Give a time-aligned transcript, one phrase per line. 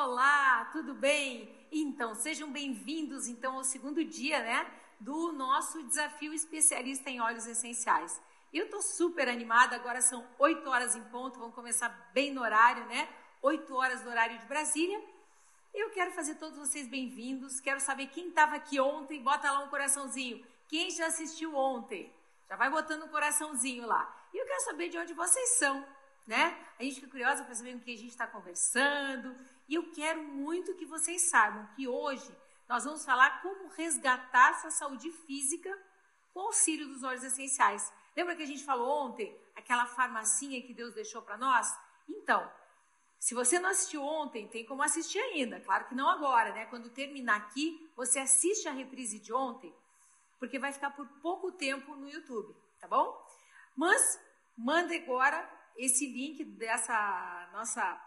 [0.00, 1.52] Olá, tudo bem?
[1.72, 8.22] Então, sejam bem-vindos então ao segundo dia, né, do nosso desafio especialista em óleos essenciais.
[8.52, 12.86] Eu estou super animada, agora são 8 horas em ponto, vamos começar bem no horário,
[12.86, 13.08] né?
[13.42, 15.02] 8 horas do horário de Brasília.
[15.74, 19.68] Eu quero fazer todos vocês bem-vindos, quero saber quem estava aqui ontem, bota lá um
[19.68, 20.46] coraçãozinho.
[20.68, 22.14] Quem já assistiu ontem?
[22.48, 24.16] Já vai botando um coraçãozinho lá.
[24.32, 25.84] E eu quero saber de onde vocês são,
[26.24, 26.56] né?
[26.78, 29.34] A gente fica curiosa para saber com quem a gente está conversando.
[29.68, 32.34] E eu quero muito que vocês saibam que hoje
[32.68, 35.70] nós vamos falar como resgatar sua saúde física
[36.32, 37.92] com auxílio dos óleos essenciais.
[38.16, 41.68] Lembra que a gente falou ontem aquela farmacinha que Deus deixou para nós?
[42.08, 42.50] Então,
[43.18, 45.60] se você não assistiu ontem, tem como assistir ainda.
[45.60, 46.66] Claro que não agora, né?
[46.66, 49.74] Quando terminar aqui, você assiste a reprise de ontem,
[50.38, 53.14] porque vai ficar por pouco tempo no YouTube, tá bom?
[53.76, 54.18] Mas
[54.56, 58.00] manda agora esse link dessa nossa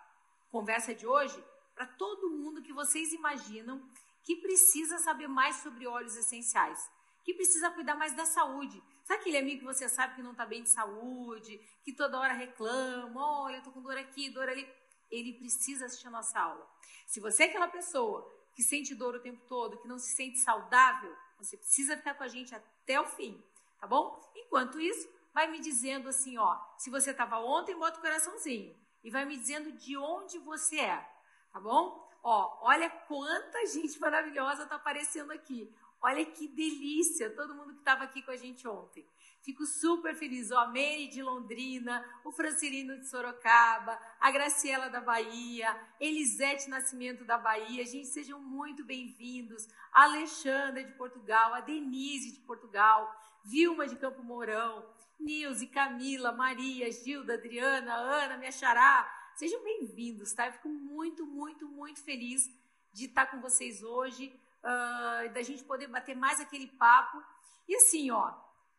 [0.49, 3.81] conversa de hoje para todo mundo que vocês imaginam
[4.23, 6.79] que precisa saber mais sobre óleos essenciais,
[7.23, 8.81] que precisa cuidar mais da saúde.
[9.03, 12.33] Sabe aquele amigo que você sabe que não está bem de saúde, que toda hora
[12.33, 14.67] reclama, olha, eu estou com dor aqui, dor ali.
[15.09, 16.67] Ele precisa assistir a nossa aula.
[17.07, 20.39] Se você é aquela pessoa que sente dor o tempo todo, que não se sente
[20.39, 23.43] saudável, você precisa ficar com a gente até o fim,
[23.79, 24.21] tá bom?
[24.35, 28.75] Enquanto isso, vai me dizendo assim, ó, se você estava ontem, bota o coraçãozinho.
[29.03, 31.11] E vai me dizendo de onde você é
[31.51, 32.09] tá bom?
[32.23, 35.73] Ó, olha quanta gente maravilhosa tá aparecendo aqui.
[36.03, 39.05] Olha que delícia, todo mundo que estava aqui com a gente ontem.
[39.43, 40.51] Fico super feliz.
[40.51, 47.23] Ó, a Mary de Londrina, o Francilino de Sorocaba, a Graciela da Bahia, Elisete Nascimento
[47.23, 47.85] da Bahia.
[47.85, 49.67] Gente, sejam muito bem-vindos.
[49.91, 54.87] A Alexandra de Portugal, a Denise de Portugal, Vilma de Campo Mourão,
[55.19, 60.47] Nilce, Camila, Maria, Gilda, Adriana, Ana, minha xará, Sejam bem-vindos, tá?
[60.47, 62.49] Eu fico muito, muito, muito feliz
[62.93, 67.23] de estar com vocês hoje, uh, da gente poder bater mais aquele papo.
[67.67, 68.33] E assim, ó,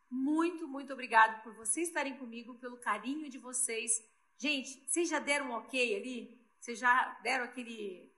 [0.09, 3.91] muito, muito obrigado por vocês estarem comigo, pelo carinho de vocês.
[4.37, 6.39] Gente, vocês já deram um ok ali?
[6.59, 8.09] Vocês já deram aquele.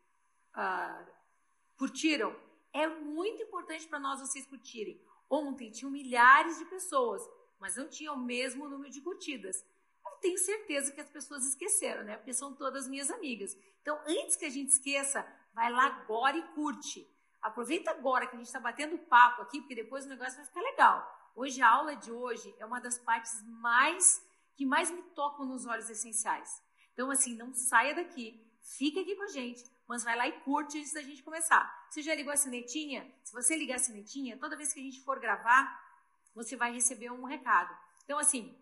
[0.56, 1.12] Uh,
[1.78, 2.36] curtiram?
[2.74, 5.02] É muito importante para nós vocês curtirem.
[5.30, 7.28] Ontem tinham milhares de pessoas,
[7.60, 9.66] mas não tinham o mesmo número de curtidas
[10.26, 12.18] tenho certeza que as pessoas esqueceram, né?
[12.18, 13.56] Porque são todas minhas amigas.
[13.80, 15.24] Então, antes que a gente esqueça,
[15.54, 17.08] vai lá agora e curte.
[17.40, 20.62] Aproveita agora que a gente está batendo papo aqui, porque depois o negócio vai ficar
[20.62, 21.32] legal.
[21.36, 24.20] Hoje, a aula de hoje é uma das partes mais
[24.56, 26.50] que mais me tocam nos olhos essenciais.
[26.94, 28.44] Então, assim, não saia daqui,
[28.80, 31.88] fica aqui com a gente, mas vai lá e curte antes da gente começar.
[31.92, 33.14] Você já ligou a sinetinha?
[33.24, 35.80] Se você ligar a sinetinha, toda vez que a gente for gravar,
[36.34, 37.78] você vai receber um recado.
[38.06, 38.58] Então, assim,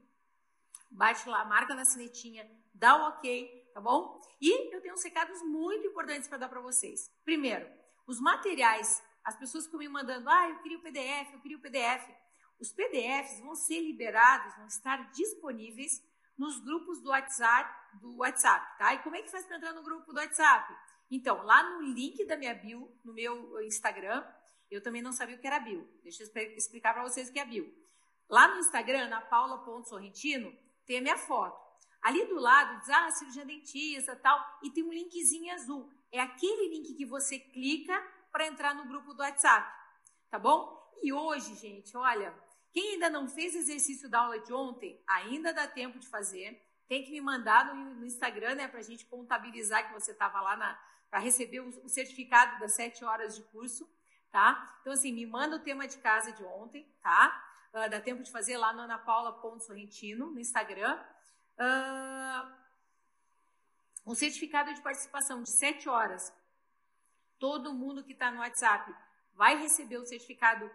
[0.93, 4.19] bate lá, marca na sinetinha, dá o um ok, tá bom?
[4.39, 7.11] E eu tenho uns recados muito importantes para dar para vocês.
[7.23, 7.69] Primeiro,
[8.07, 11.61] os materiais, as pessoas ficam me mandando, ah, eu queria o PDF, eu queria o
[11.61, 12.09] PDF.
[12.59, 16.01] Os PDFs vão ser liberados, vão estar disponíveis
[16.37, 18.93] nos grupos do WhatsApp, do WhatsApp, tá?
[18.93, 20.73] E como é que faz para entrar no grupo do WhatsApp?
[21.09, 24.25] Então, lá no link da minha bio, no meu Instagram,
[24.69, 25.87] eu também não sabia o que era bio.
[26.01, 27.71] Deixa eu explicar para vocês o que é bio.
[28.29, 31.61] Lá no Instagram, na paula.sorrentino, tem a minha foto.
[32.01, 35.89] Ali do lado diz, ah, cirurgia dentista tal, e tem um linkzinho azul.
[36.11, 37.97] É aquele link que você clica
[38.31, 39.71] para entrar no grupo do WhatsApp,
[40.29, 40.81] tá bom?
[41.01, 42.33] E hoje, gente, olha,
[42.73, 46.59] quem ainda não fez exercício da aula de ontem, ainda dá tempo de fazer.
[46.87, 50.57] Tem que me mandar no, Instagram, né, para a gente contabilizar que você estava lá
[51.09, 53.87] para receber o, o certificado das sete horas de curso,
[54.31, 54.77] tá?
[54.81, 57.52] Então, assim, me manda o tema de casa de ontem, tá?
[57.73, 60.95] Uh, dá tempo de fazer lá no anapaula.sorrentino, no Instagram.
[61.57, 62.53] Uh,
[64.05, 66.31] um certificado de participação de 7 horas.
[67.39, 68.93] Todo mundo que está no WhatsApp
[69.33, 70.69] vai receber o certificado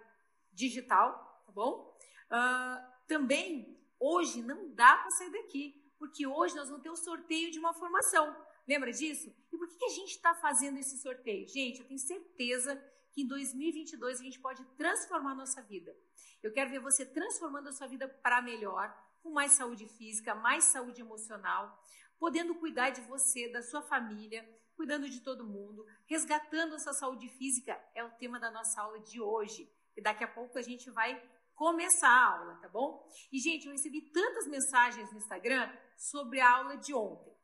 [0.52, 1.97] digital, tá bom?
[2.26, 6.97] Uh, também, hoje, não dá para sair daqui, porque hoje nós vamos ter o um
[6.97, 8.37] sorteio de uma formação.
[8.67, 9.33] Lembra disso?
[9.52, 11.47] E por que, que a gente está fazendo esse sorteio?
[11.47, 12.76] Gente, eu tenho certeza
[13.19, 15.93] que em 2022 a gente pode transformar nossa vida.
[16.41, 20.67] Eu quero ver você transformando a sua vida para melhor, com mais saúde física, mais
[20.67, 21.83] saúde emocional,
[22.17, 27.29] podendo cuidar de você, da sua família, cuidando de todo mundo, resgatando a sua saúde
[27.31, 29.69] física, é o tema da nossa aula de hoje.
[29.97, 31.21] E daqui a pouco a gente vai
[31.57, 33.05] começar a aula, tá bom?
[33.33, 37.37] E, gente, eu recebi tantas mensagens no Instagram sobre a aula de ontem.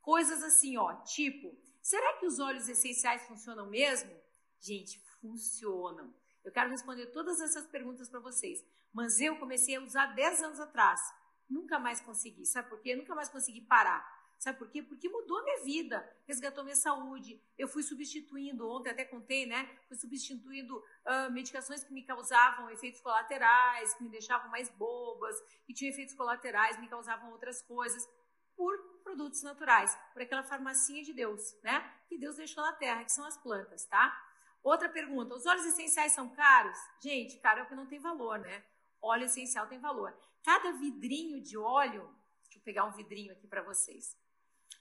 [0.00, 4.21] Coisas assim, ó, tipo, será que os óleos essenciais funcionam mesmo?
[4.62, 6.14] Gente, funcionam.
[6.44, 8.64] Eu quero responder todas essas perguntas para vocês.
[8.92, 11.00] Mas eu comecei a usar 10 anos atrás.
[11.50, 12.46] Nunca mais consegui.
[12.46, 12.94] Sabe por quê?
[12.94, 14.22] Nunca mais consegui parar.
[14.38, 14.82] Sabe por quê?
[14.82, 17.40] Porque mudou minha vida, resgatou minha saúde.
[17.56, 19.68] Eu fui substituindo, ontem até contei, né?
[19.86, 25.72] Fui substituindo uh, medicações que me causavam efeitos colaterais, que me deixavam mais bobas, que
[25.72, 28.08] tinham efeitos colaterais, me causavam outras coisas,
[28.56, 31.94] por produtos naturais, por aquela farmacinha de Deus, né?
[32.08, 34.31] Que Deus deixou na terra, que são as plantas, tá?
[34.62, 36.78] Outra pergunta: os óleos essenciais são caros?
[37.02, 38.64] Gente, caro é o que não tem valor, né?
[39.00, 40.16] Óleo essencial tem valor.
[40.44, 42.08] Cada vidrinho de óleo,
[42.44, 44.16] deixa eu pegar um vidrinho aqui para vocês.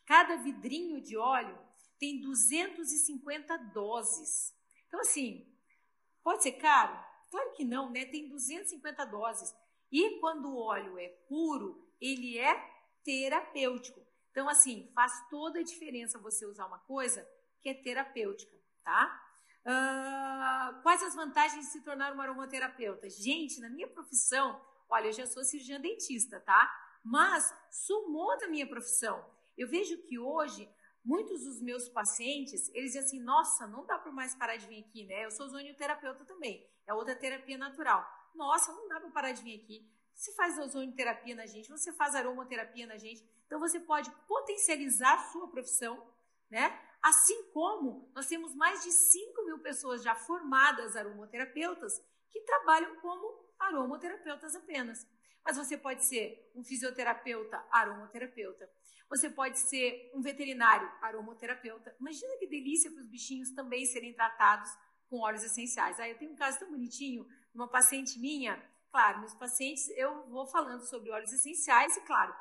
[0.05, 1.57] Cada vidrinho de óleo
[1.99, 4.55] tem 250 doses.
[4.87, 5.47] Então, assim,
[6.23, 6.97] pode ser caro?
[7.29, 8.05] Claro que não, né?
[8.05, 9.53] Tem 250 doses.
[9.91, 12.55] E quando o óleo é puro, ele é
[13.03, 14.01] terapêutico.
[14.31, 17.27] Então, assim, faz toda a diferença você usar uma coisa
[17.61, 19.30] que é terapêutica, tá?
[19.65, 23.09] Uh, quais as vantagens de se tornar um aromaterapeuta?
[23.09, 26.71] Gente, na minha profissão, olha, eu já sou cirurgiã dentista, tá?
[27.03, 29.23] Mas sumou da minha profissão.
[29.57, 30.69] Eu vejo que hoje
[31.03, 34.83] muitos dos meus pacientes, eles dizem assim, nossa, não dá para mais parar de vir
[34.83, 35.25] aqui, né?
[35.25, 38.05] Eu sou ozonioterapeuta também, é outra terapia natural.
[38.35, 39.91] Nossa, não dá para parar de vir aqui.
[40.13, 45.31] Você faz ozonioterapia na gente, você faz aromaterapia na gente, então você pode potencializar a
[45.31, 46.07] sua profissão,
[46.49, 46.79] né?
[47.03, 51.93] Assim como nós temos mais de 5 mil pessoas já formadas aromaterapeutas
[52.31, 55.07] que trabalham como aromaterapeutas apenas.
[55.43, 58.69] Mas você pode ser um fisioterapeuta aromaterapeuta,
[59.09, 61.95] você pode ser um veterinário aromoterapeuta.
[61.99, 64.69] Imagina que delícia para os bichinhos também serem tratados
[65.09, 65.99] com óleos essenciais.
[65.99, 68.55] Aí eu tenho um caso tão bonitinho, uma paciente minha.
[68.89, 72.33] Claro, meus pacientes, eu vou falando sobre óleos essenciais e, claro,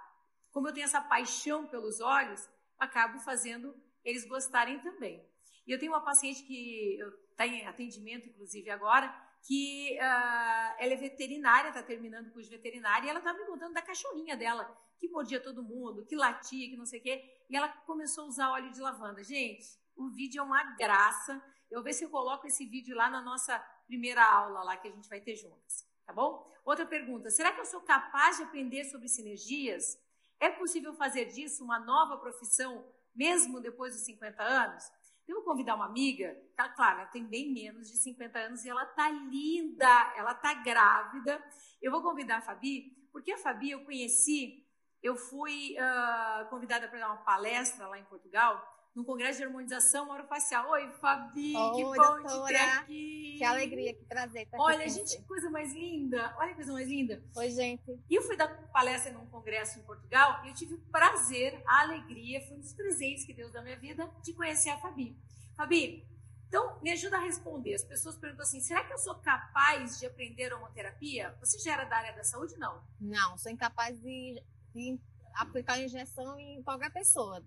[0.52, 2.48] como eu tenho essa paixão pelos óleos,
[2.78, 3.74] acabo fazendo
[4.04, 5.24] eles gostarem também.
[5.66, 6.98] E eu tenho uma paciente que
[7.30, 9.08] está em atendimento, inclusive agora,
[9.42, 13.44] que uh, ela é veterinária, está terminando o curso de veterinária, e ela está me
[13.46, 17.44] contando da cachorrinha dela, que mordia todo mundo, que latia, que não sei o quê.
[17.48, 19.22] E ela começou a usar óleo de lavanda.
[19.22, 19.66] Gente,
[19.96, 21.42] o vídeo é uma graça.
[21.70, 24.88] Eu vou ver se eu coloco esse vídeo lá na nossa primeira aula lá que
[24.88, 26.46] a gente vai ter juntas, tá bom?
[26.64, 29.98] Outra pergunta: será que eu sou capaz de aprender sobre sinergias?
[30.38, 34.84] É possível fazer disso uma nova profissão mesmo depois dos 50 anos?
[35.26, 38.68] Eu vou convidar uma amiga, tá, claro, ela tem bem menos de 50 anos e
[38.68, 41.42] ela tá linda, ela tá grávida.
[41.80, 44.66] Eu vou convidar a Fabi, porque a Fabi eu conheci
[45.02, 48.62] eu fui uh, convidada para dar uma palestra lá em Portugal,
[48.94, 50.68] no Congresso de Harmonização Orofacial.
[50.70, 52.46] Oi, Fabi, Oi, que bom doutora.
[52.46, 53.34] te ter aqui.
[53.38, 56.34] Que alegria que prazer estar Olha, aqui gente, que coisa mais linda.
[56.38, 57.22] Olha que coisa mais linda.
[57.36, 57.98] Oi, gente.
[58.08, 61.82] E eu fui dar palestra num congresso em Portugal e eu tive o prazer, a
[61.82, 65.16] alegria, foi um dos presentes que Deus deu na minha vida, de conhecer a Fabi.
[65.56, 66.06] Fabi,
[66.48, 67.74] então, me ajuda a responder.
[67.74, 71.36] As pessoas perguntam assim: será que eu sou capaz de aprender aromaterapia?
[71.40, 72.56] Você já era da área da saúde?
[72.58, 72.82] Não.
[73.00, 74.42] Não, sou incapaz de
[74.74, 74.98] de
[75.34, 77.44] aplicar injeção em qualquer pessoa.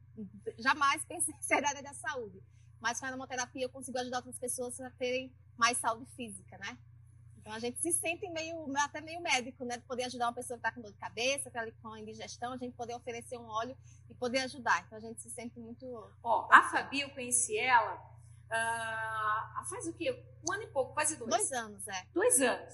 [0.58, 2.42] Jamais pensei em ser da área da saúde.
[2.80, 6.78] Mas com a hemoterapia eu consigo ajudar outras pessoas a terem mais saúde física, né?
[7.38, 9.78] Então a gente se sente meio, até meio médico, né?
[9.78, 12.54] De poder ajudar uma pessoa que está com dor de cabeça, que está com indigestão,
[12.54, 13.78] a gente poder oferecer um óleo
[14.10, 14.84] e poder ajudar.
[14.86, 15.86] Então a gente se sente muito.
[16.24, 18.14] Ó, a Fabi, eu conheci ela
[18.54, 20.12] uh, faz o quê?
[20.48, 21.30] Um ano e pouco, quase dois.
[21.30, 22.06] Dois anos, é.
[22.14, 22.74] Dois anos.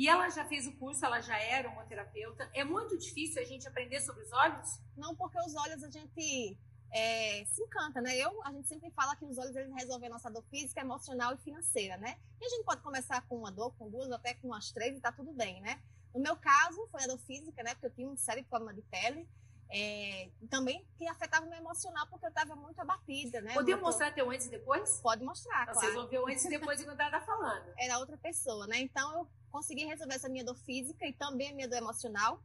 [0.00, 2.50] E ela já fez o curso, ela já era uma terapeuta.
[2.54, 4.80] É muito difícil a gente aprender sobre os olhos?
[4.96, 6.58] Não, porque os olhos a gente
[6.90, 8.16] é, se encanta, né?
[8.16, 11.34] Eu, a gente sempre fala que os olhos eles resolvem a nossa dor física, emocional
[11.34, 12.16] e financeira, né?
[12.40, 15.02] E a gente pode começar com uma dor, com duas, até com umas três e
[15.02, 15.78] tá tudo bem, né?
[16.14, 17.74] No meu caso, foi a dor física, né?
[17.74, 19.28] Porque eu tinha um sério problema de pele.
[19.72, 23.54] É, também que afetava o meu emocional porque eu estava muito abatida, né?
[23.54, 25.00] Podia mostrar teu antes e depois?
[25.00, 25.86] Pode mostrar, então, claro.
[25.86, 27.72] Vocês vão ver o antes e depois enquanto ela tá falando.
[27.78, 28.80] Era outra pessoa, né?
[28.80, 32.42] Então eu consegui resolver essa minha dor física e também a minha dor emocional.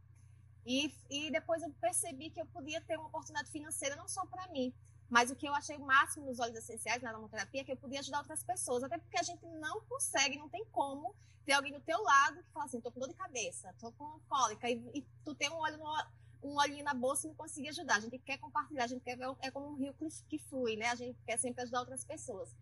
[0.64, 4.46] E, e depois eu percebi que eu podia ter uma oportunidade financeira não só para
[4.48, 4.72] mim,
[5.08, 7.76] mas o que eu achei o máximo nos óleos essenciais na aromaterapia é que eu
[7.76, 11.14] podia ajudar outras pessoas, até porque a gente não consegue, não tem como
[11.44, 14.18] ter alguém do teu lado que fala assim, tô com dor de cabeça, tô com
[14.28, 15.86] cólica, e, e tu tem um óleo no,
[16.48, 17.96] um olhinho na bolsa e não conseguir ajudar.
[17.96, 19.94] A gente quer compartilhar, a gente quer é como um rio
[20.28, 20.88] que flui, né?
[20.88, 22.54] A gente quer sempre ajudar outras pessoas.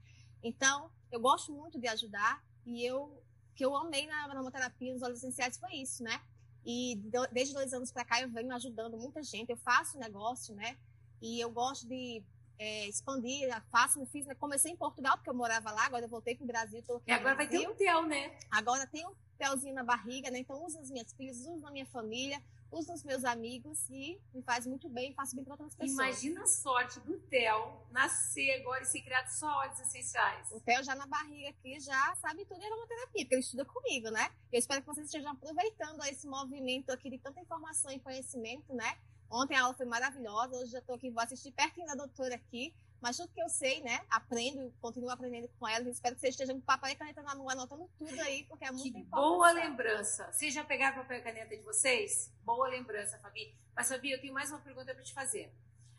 [0.42, 3.22] Então, eu gosto muito de ajudar e eu
[3.54, 6.20] que eu amei na aromaterapia nos óleos essenciais foi isso, né?
[6.66, 6.96] E
[7.30, 9.50] desde dois anos para cá eu venho ajudando muita gente.
[9.50, 10.76] Eu faço negócio, né?
[11.20, 12.22] E eu gosto de
[12.58, 14.34] é, expandir, faço, fiz, né?
[14.34, 16.82] comecei em Portugal, porque eu morava lá, agora eu voltei para o Brasil.
[17.06, 18.36] e agora vai ter um tel, né?
[18.50, 20.38] Agora tem um telzinho na barriga, né?
[20.38, 24.42] Então uso as minhas filhas, uso na minha família, uso nos meus amigos e me
[24.42, 25.92] faz muito bem, faço bem para outras pessoas.
[25.92, 30.50] Imagina a sorte do Theo nascer agora e ser criado só óleos essenciais.
[30.52, 34.10] O Theo já na barriga aqui já sabe tudo em aromaterapia, porque ele estuda comigo,
[34.10, 34.30] né?
[34.52, 38.96] Eu espero que vocês estejam aproveitando esse movimento aqui de tanta informação e conhecimento, né?
[39.34, 42.72] Ontem a aula foi maravilhosa, hoje já estou aqui, vou assistir pertinho da doutora aqui.
[43.00, 44.00] Mas tudo que eu sei, né?
[44.08, 45.90] Aprendo, continuo aprendendo com ela.
[45.90, 48.70] Espero que vocês estejam com papel e caneta na mão, anotando tudo aí, porque é
[48.70, 49.28] muito que importante.
[49.28, 50.32] Boa lembrança.
[50.32, 52.32] Vocês já pegaram papel e caneta de vocês?
[52.44, 53.54] Boa lembrança, Fabi.
[53.74, 55.52] Mas, Fabi, eu tenho mais uma pergunta para te fazer.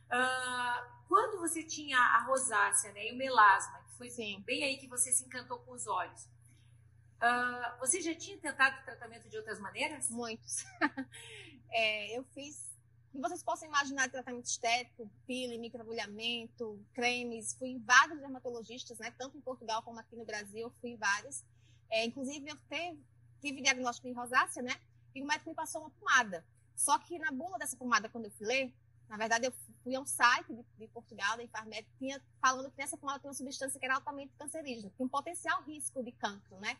[0.05, 4.41] Uh, quando você tinha a rosácea né, e o melasma, que foi Sim.
[4.45, 9.29] bem aí que você se encantou com os olhos, uh, você já tinha tentado tratamento
[9.29, 10.09] de outras maneiras?
[10.09, 10.63] Muitos.
[11.69, 12.75] é, eu fiz
[13.15, 17.53] que vocês possam imaginar tratamento estético, peeling, microagulhamento, cremes.
[17.53, 19.12] Fui em vários dermatologistas, né?
[19.17, 21.43] Tanto em Portugal como aqui no Brasil, fui em vários.
[21.89, 23.00] É, inclusive, eu teve,
[23.41, 24.75] tive diagnóstico de rosácea, né?
[25.13, 26.45] E o médico me passou uma pomada.
[26.75, 28.74] Só que na bula dessa pomada, quando eu fui ler,
[29.07, 29.53] na verdade, eu
[29.84, 33.29] fui a um site de, de Portugal, da Infarmed, tinha, falando que nessa pomada tem
[33.29, 36.77] uma substância que era altamente cancerígena, tem um potencial risco de cancro, né?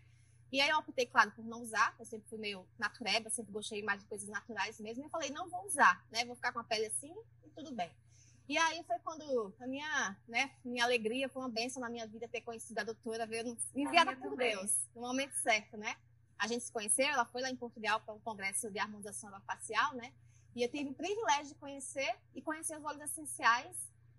[0.52, 1.96] E aí eu optei, claro, por não usar.
[2.00, 5.04] Eu sempre fui meio natureba, sempre gostei mais de coisas naturais mesmo.
[5.04, 6.24] E eu falei, não vou usar, né?
[6.26, 7.92] Vou ficar com a pele assim e tudo bem.
[8.48, 12.28] E aí foi quando a minha, né, minha alegria foi uma benção na minha vida
[12.28, 13.44] ter conhecido a doutora, ver,
[13.76, 15.96] enviada por Deus, no momento certo, né?
[16.38, 19.96] A gente se conheceu, ela foi lá em Portugal para um congresso de harmonização facial,
[19.96, 20.14] né?
[20.56, 23.76] E eu tive o privilégio de conhecer e conhecer os óleos essenciais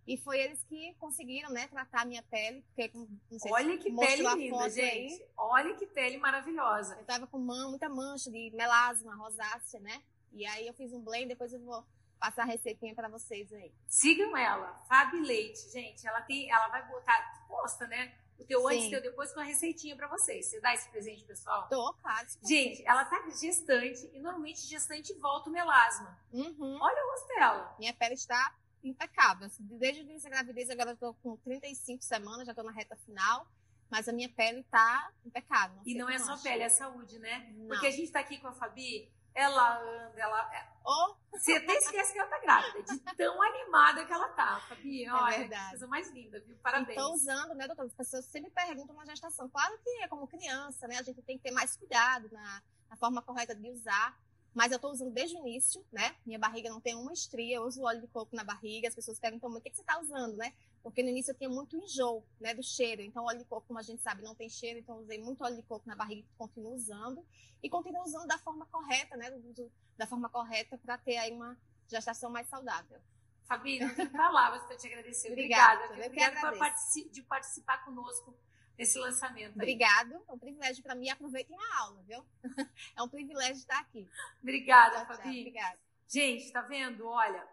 [0.06, 2.62] e foi eles que conseguiram, né, tratar a minha pele.
[2.62, 5.14] Porque, não sei Olha que pele linda, gente.
[5.14, 5.28] Aí.
[5.36, 6.96] Olha que pele maravilhosa.
[6.96, 10.02] Eu tava com muita mancha de melasma, rosácea, né?
[10.32, 11.84] E aí eu fiz um blend, depois eu vou
[12.20, 13.72] passar a receitinha para vocês aí.
[13.88, 16.06] Sigam ela, Fabi Leite, gente.
[16.06, 18.14] Ela tem, ela vai botar, posta, né?
[18.38, 18.66] O teu Sim.
[18.66, 20.46] antes e o teu depois com a receitinha para vocês.
[20.46, 21.66] Você dá esse presente, pessoal?
[21.68, 22.28] Tô, claro.
[22.44, 26.16] Gente, ela tá gestante e normalmente gestante volta o melasma.
[26.32, 26.78] Uhum.
[26.80, 27.74] Olha o rosto dela.
[27.78, 28.54] Minha pele está
[28.88, 29.46] impecável.
[29.46, 32.96] Assim, desde o início da gravidez, agora tô com 35 semanas, já tô na reta
[32.96, 33.46] final.
[33.90, 35.76] Mas a minha pele tá impecável.
[35.76, 37.52] Não e não é só pele, é saúde, né?
[37.54, 37.68] Não.
[37.68, 40.50] Porque a gente tá aqui com a Fabi, ela anda, ela.
[40.84, 41.14] Oh.
[41.30, 45.04] Você até esquece que ela tá grávida, de tão animada que ela tá, Fabi.
[45.04, 45.70] É olha, verdade.
[45.70, 46.56] coisa mais linda, viu?
[46.56, 46.98] Parabéns.
[46.98, 47.86] Estou usando, né, doutora?
[47.86, 49.48] As pessoas sempre perguntam na gestação.
[49.48, 50.98] Claro que é como criança, né?
[50.98, 54.18] A gente tem que ter mais cuidado na, na forma correta de usar.
[54.56, 56.16] Mas eu estou usando desde o início, né?
[56.24, 58.88] Minha barriga não tem uma estria, eu uso óleo de coco na barriga.
[58.88, 60.54] As pessoas perguntam muito, o que, que você está usando, né?
[60.82, 62.54] Porque no início eu tinha muito enjoo, né?
[62.54, 63.02] Do cheiro.
[63.02, 64.78] Então, óleo de coco, como a gente sabe, não tem cheiro.
[64.78, 67.22] Então, eu usei muito óleo de coco na barriga e continuo usando.
[67.62, 69.30] E continuo usando da forma correta, né?
[69.30, 71.54] Do, da forma correta para ter aí uma
[71.86, 72.98] gestação mais saudável.
[73.44, 75.32] Fabi, não tem palavras para te agradecer.
[75.32, 75.84] Obrigada.
[75.84, 78.34] Obrigada, Obrigada por participar, de participar conosco
[78.78, 79.52] esse lançamento.
[79.52, 79.54] Aí.
[79.54, 81.08] Obrigado, é um privilégio para mim.
[81.08, 82.24] Aproveitem a aula, viu?
[82.96, 84.08] É um privilégio estar aqui.
[84.42, 85.40] Obrigada, tchau, Fabi.
[85.40, 85.78] Obrigada.
[86.08, 87.06] Gente, tá vendo?
[87.06, 87.44] Olha,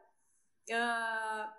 [0.69, 1.53] uh,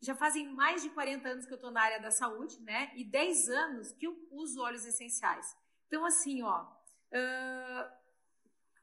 [0.00, 2.92] já fazem mais de 40 anos que eu estou na área da saúde, né?
[2.94, 5.56] E 10 anos que eu uso óleos essenciais.
[5.86, 8.00] Então, assim, ó, uh,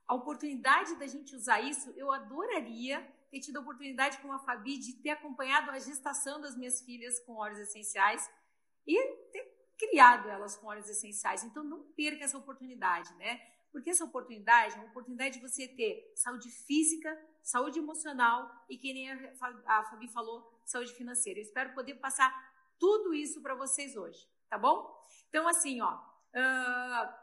[0.07, 4.77] a oportunidade da gente usar isso, eu adoraria ter tido a oportunidade com a Fabi
[4.77, 8.29] de ter acompanhado a gestação das minhas filhas com óleos essenciais
[8.85, 8.95] e
[9.31, 11.43] ter criado elas com óleos essenciais.
[11.43, 13.39] Então não perca essa oportunidade, né?
[13.71, 18.93] Porque essa oportunidade é uma oportunidade de você ter saúde física, saúde emocional e, que
[18.93, 19.11] nem
[19.65, 21.39] a Fabi falou, saúde financeira.
[21.39, 22.33] Eu espero poder passar
[22.79, 24.99] tudo isso para vocês hoje, tá bom?
[25.29, 27.13] Então, assim, ó, uh,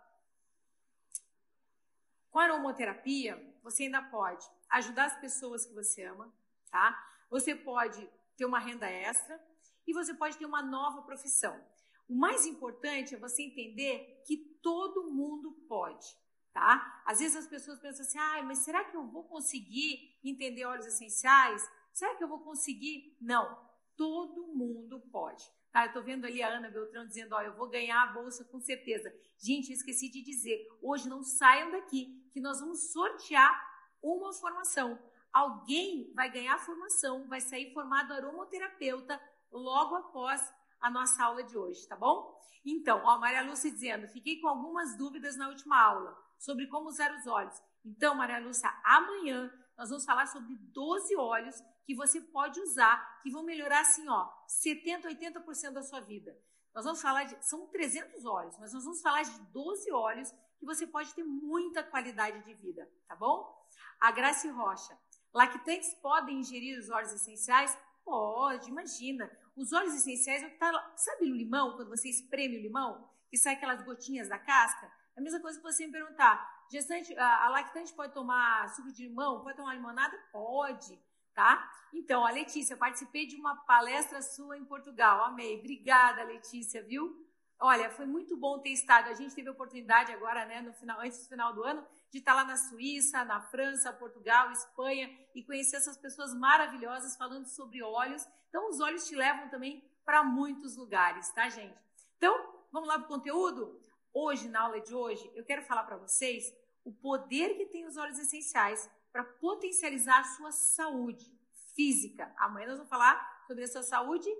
[2.30, 6.32] com aromoterapia, você ainda pode ajudar as pessoas que você ama,
[6.70, 6.96] tá?
[7.30, 9.40] Você pode ter uma renda extra
[9.86, 11.60] e você pode ter uma nova profissão.
[12.08, 16.06] O mais importante é você entender que todo mundo pode,
[16.52, 17.02] tá?
[17.06, 20.86] Às vezes as pessoas pensam assim, ah, mas será que eu vou conseguir entender óleos
[20.86, 21.62] essenciais?
[21.92, 23.16] Será que eu vou conseguir?
[23.20, 23.58] Não,
[23.96, 25.44] todo mundo pode.
[25.72, 28.44] Tá, eu tô vendo ali a Ana Beltrão dizendo, ó, eu vou ganhar a bolsa
[28.44, 29.12] com certeza.
[29.36, 33.52] Gente, eu esqueci de dizer, hoje não saiam daqui, que nós vamos sortear
[34.00, 34.96] uma formação.
[35.32, 40.40] Alguém vai ganhar a formação, vai sair formado aromoterapeuta logo após
[40.84, 42.38] a nossa aula de hoje, tá bom?
[42.62, 47.10] Então, ó, Maria Lúcia dizendo, fiquei com algumas dúvidas na última aula sobre como usar
[47.16, 47.58] os óleos.
[47.82, 53.30] Então, Maria Lúcia, amanhã nós vamos falar sobre 12 óleos que você pode usar, que
[53.30, 56.38] vão melhorar assim, ó, 70, 80% da sua vida.
[56.74, 60.66] Nós vamos falar de, são 300 óleos, mas nós vamos falar de 12 óleos que
[60.66, 63.66] você pode ter muita qualidade de vida, tá bom?
[63.98, 64.98] A Grace Rocha,
[65.32, 67.74] lactantes podem ingerir os óleos essenciais?
[68.04, 69.30] Pode, imagina.
[69.56, 70.92] Os óleos essenciais é o que está lá.
[70.96, 74.90] Sabe o limão, quando você espreme o limão, que sai aquelas gotinhas da casca?
[75.16, 76.66] É a mesma coisa que você me perguntar.
[76.70, 79.42] Gestante, a, a lactante pode tomar suco de limão?
[79.42, 80.16] Pode tomar limonada?
[80.32, 81.00] Pode,
[81.32, 81.70] tá?
[81.92, 85.24] Então, a Letícia, participei de uma palestra sua em Portugal.
[85.24, 85.58] Amei.
[85.60, 87.24] Obrigada, Letícia, viu?
[87.60, 89.08] Olha, foi muito bom ter estado.
[89.08, 92.20] A gente teve a oportunidade agora, né, no final, antes do final do ano, de
[92.20, 97.82] estar lá na Suíça, na França, Portugal, Espanha e conhecer essas pessoas maravilhosas falando sobre
[97.82, 98.24] olhos.
[98.48, 101.76] Então, os olhos te levam também para muitos lugares, tá, gente?
[102.16, 102.32] Então,
[102.70, 103.80] vamos lá para o conteúdo?
[104.12, 106.44] Hoje, na aula de hoje, eu quero falar para vocês
[106.84, 111.36] o poder que tem os óleos essenciais para potencializar a sua saúde
[111.74, 112.32] física.
[112.38, 114.30] Amanhã nós vamos falar sobre a sua saúde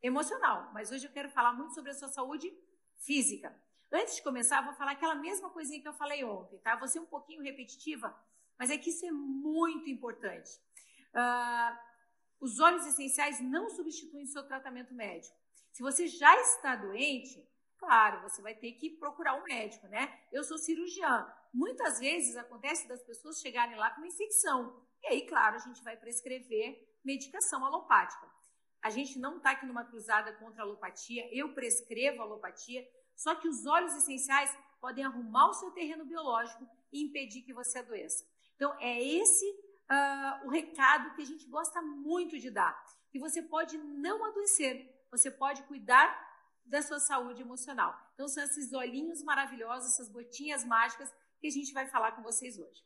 [0.00, 2.56] emocional, mas hoje eu quero falar muito sobre a sua saúde
[3.04, 3.52] física.
[3.92, 6.76] Antes de começar, vou falar aquela mesma coisinha que eu falei ontem, tá?
[6.76, 8.16] Vou ser um pouquinho repetitiva,
[8.58, 10.50] mas é que isso é muito importante.
[11.12, 11.76] Uh,
[12.40, 15.36] os óleos essenciais não substituem o seu tratamento médico.
[15.72, 17.44] Se você já está doente,
[17.78, 20.20] claro, você vai ter que procurar um médico, né?
[20.32, 21.26] Eu sou cirurgiã.
[21.52, 24.86] Muitas vezes acontece das pessoas chegarem lá com uma infecção.
[25.02, 28.28] E aí, claro, a gente vai prescrever medicação alopática.
[28.82, 32.86] A gente não está aqui numa cruzada contra a alopatia, eu prescrevo alopatia,
[33.20, 37.80] só que os óleos essenciais podem arrumar o seu terreno biológico e impedir que você
[37.80, 38.24] adoeça.
[38.56, 42.74] Então, é esse uh, o recado que a gente gosta muito de dar.
[43.10, 44.74] Que você pode não adoecer,
[45.10, 46.08] você pode cuidar
[46.64, 47.94] da sua saúde emocional.
[48.14, 52.58] Então, são esses olhinhos maravilhosos, essas gotinhas mágicas que a gente vai falar com vocês
[52.58, 52.82] hoje.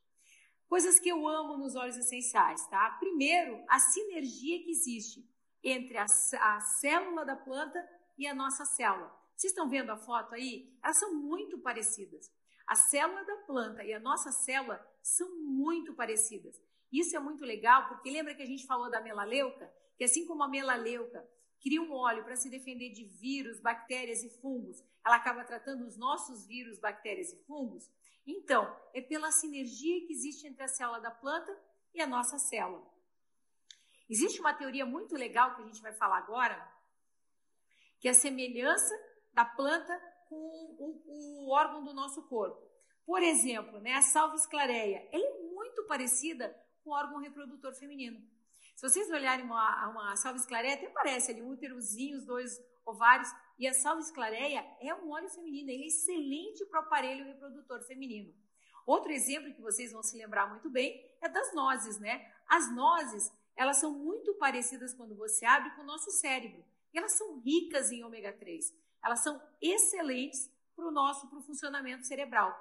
[0.67, 2.91] Coisas que eu amo nos óleos essenciais, tá?
[2.99, 5.25] Primeiro, a sinergia que existe
[5.63, 6.07] entre a,
[6.41, 9.24] a célula da planta e a nossa célula.
[9.37, 10.73] Vocês estão vendo a foto aí?
[10.83, 12.31] Elas são muito parecidas.
[12.67, 16.57] A célula da planta e a nossa célula são muito parecidas.
[16.91, 19.71] Isso é muito legal, porque lembra que a gente falou da melaleuca?
[19.97, 21.29] Que assim como a melaleuca
[21.61, 25.97] cria um óleo para se defender de vírus, bactérias e fungos, ela acaba tratando os
[25.97, 27.91] nossos vírus, bactérias e fungos.
[28.27, 31.55] Então, é pela sinergia que existe entre a célula da planta
[31.93, 32.87] e a nossa célula.
[34.09, 36.73] Existe uma teoria muito legal que a gente vai falar agora,
[37.99, 38.95] que é a semelhança
[39.35, 42.63] da planta com o, o órgão do nosso corpo.
[43.05, 48.19] Por exemplo, né, a salva esclareia, ela é muito parecida com o órgão reprodutor feminino.
[48.77, 53.29] Se vocês olharem uma, uma salva esclareia, até parece ali um úterozinho, os dois ovários.
[53.59, 57.83] E a salva esclareia é um óleo feminino, ele é excelente para o aparelho reprodutor
[57.83, 58.35] feminino.
[58.87, 62.31] Outro exemplo que vocês vão se lembrar muito bem é das nozes, né?
[62.47, 66.65] As nozes, elas são muito parecidas quando você abre com o nosso cérebro.
[66.93, 68.73] E elas são ricas em ômega 3.
[69.05, 72.53] Elas são excelentes para o nosso pro funcionamento cerebral.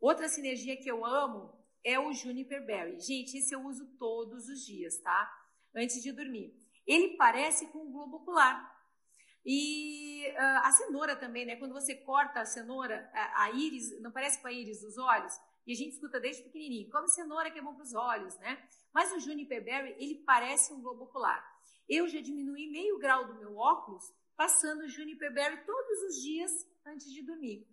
[0.00, 1.52] Outra sinergia que eu amo
[1.84, 3.00] é o Juniper Berry.
[3.00, 5.30] Gente, esse eu uso todos os dias, tá?
[5.74, 6.54] Antes de dormir.
[6.86, 8.76] Ele parece com um globo ocular.
[9.44, 11.56] E uh, a cenoura também, né?
[11.56, 15.32] Quando você corta a cenoura, a, a, íris, não parece com a íris dos olhos?
[15.66, 18.62] E a gente escuta desde pequenininho, come cenoura que é bom para os olhos, né?
[18.92, 21.44] Mas o Juniper Berry, ele parece um globo ocular.
[21.88, 24.04] Eu já diminui meio grau do meu óculos
[24.38, 26.52] passando Juniper Berry todos os dias
[26.86, 27.66] antes de dormir,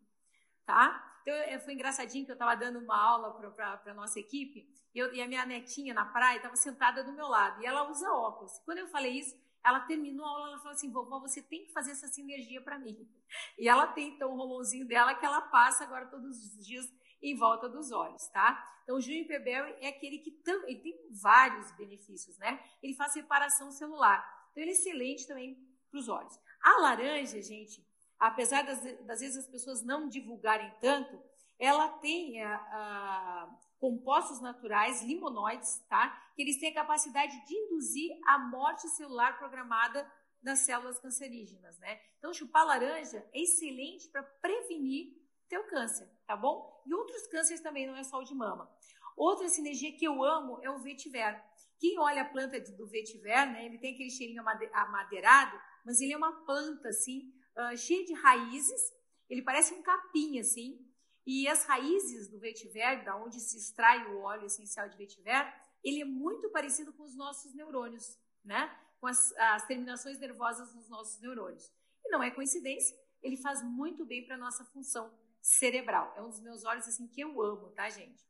[0.65, 1.21] tá?
[1.21, 5.13] Então, foi engraçadinho que eu estava dando uma aula para a nossa equipe e, eu,
[5.13, 8.57] e, a minha netinha na praia estava sentada do meu lado e ela usa óculos.
[8.65, 11.71] Quando eu falei isso, ela terminou a aula, ela falou assim, vovó, você tem que
[11.71, 13.07] fazer essa sinergia para mim.
[13.59, 16.85] E ela tem, então, o rolãozinho dela que ela passa agora todos os dias
[17.21, 18.79] em volta dos olhos, tá?
[18.83, 22.59] Então, o Juniper Berry é aquele que tam, ele tem vários benefícios, né?
[22.81, 24.19] Ele faz reparação celular.
[24.51, 25.57] Então, ele é excelente também
[25.89, 26.39] para os olhos.
[26.65, 27.85] A laranja, gente,
[28.17, 31.21] apesar das, das vezes as pessoas não divulgarem tanto,
[31.59, 36.09] ela tem a, a, compostos naturais, limonoides, tá?
[36.35, 42.01] Que eles têm a capacidade de induzir a morte celular programada das células cancerígenas, né?
[42.17, 45.13] Então, chupar laranja é excelente para prevenir
[45.47, 46.81] teu câncer, tá bom?
[46.87, 48.67] E outros cânceres também, não é só o de mama.
[49.15, 51.43] Outra sinergia que eu amo é o vetiver.
[51.79, 53.65] Quem olha a planta do vetiver, né?
[53.65, 58.81] Ele tem aquele cheirinho amadeirado, mas ele é uma planta, assim, uh, cheia de raízes.
[59.29, 60.79] Ele parece um capim, assim.
[61.25, 66.01] E as raízes do vetiver, da onde se extrai o óleo essencial de vetiver, ele
[66.01, 68.75] é muito parecido com os nossos neurônios, né?
[68.99, 71.71] Com as, as terminações nervosas dos nossos neurônios.
[72.03, 75.11] E não é coincidência, ele faz muito bem para a nossa função
[75.41, 76.13] cerebral.
[76.15, 78.23] É um dos meus olhos assim que eu amo, tá, gente?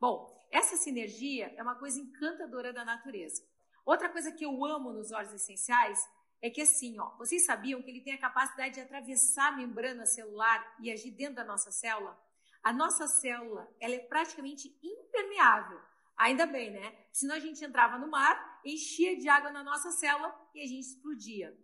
[0.00, 3.42] Bom, essa sinergia é uma coisa encantadora da natureza.
[3.84, 5.98] Outra coisa que eu amo nos óleos essenciais
[6.40, 10.06] é que assim, ó, vocês sabiam que ele tem a capacidade de atravessar a membrana
[10.06, 12.16] celular e agir dentro da nossa célula?
[12.62, 15.80] A nossa célula, ela é praticamente impermeável.
[16.16, 17.06] Ainda bem, né?
[17.12, 20.80] Senão a gente entrava no mar, enchia de água na nossa célula e a gente
[20.80, 21.56] explodia.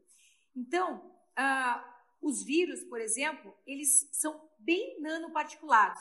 [0.57, 0.97] Então,
[1.39, 6.01] uh, os vírus, por exemplo, eles são bem nanoparticulados.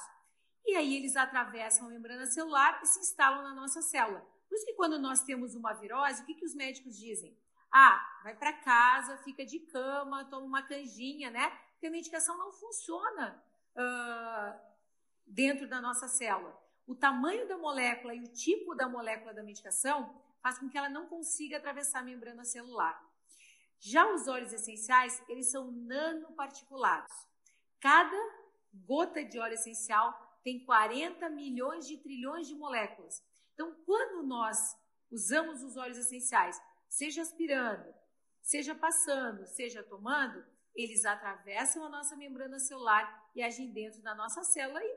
[0.65, 4.21] E aí eles atravessam a membrana celular e se instalam na nossa célula.
[4.47, 7.38] Por isso que quando nós temos uma virose, o que, que os médicos dizem?
[7.71, 11.49] Ah, vai para casa, fica de cama, toma uma canjinha, né?
[11.71, 13.43] Porque a medicação não funciona
[13.76, 14.60] uh,
[15.26, 16.56] dentro da nossa célula.
[16.86, 20.89] O tamanho da molécula e o tipo da molécula da medicação faz com que ela
[20.89, 23.02] não consiga atravessar a membrana celular.
[23.80, 27.12] Já os óleos essenciais, eles são nanoparticulados.
[27.80, 28.17] Cada
[28.73, 33.21] gota de óleo essencial tem 40 milhões de trilhões de moléculas.
[33.53, 34.58] Então, quando nós
[35.12, 37.93] usamos os óleos essenciais, seja aspirando,
[38.41, 40.43] seja passando, seja tomando,
[40.75, 44.95] eles atravessam a nossa membrana celular e agem dentro da nossa célula e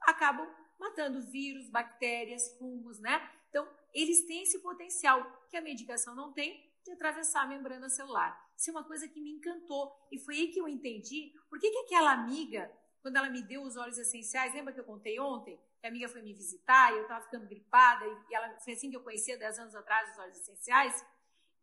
[0.00, 3.28] acabam matando vírus, bactérias, fungos, né?
[3.48, 8.38] Então, eles têm esse potencial que a medicação não tem de atravessar a membrana celular.
[8.56, 11.70] Isso é uma coisa que me encantou e foi aí que eu entendi por que,
[11.70, 12.70] que aquela amiga,
[13.06, 15.56] quando ela me deu os óleos essenciais, lembra que eu contei ontem?
[15.78, 18.90] Que a amiga foi me visitar e eu estava ficando gripada e ela foi assim
[18.90, 21.06] que eu conhecia 10 anos atrás os óleos essenciais.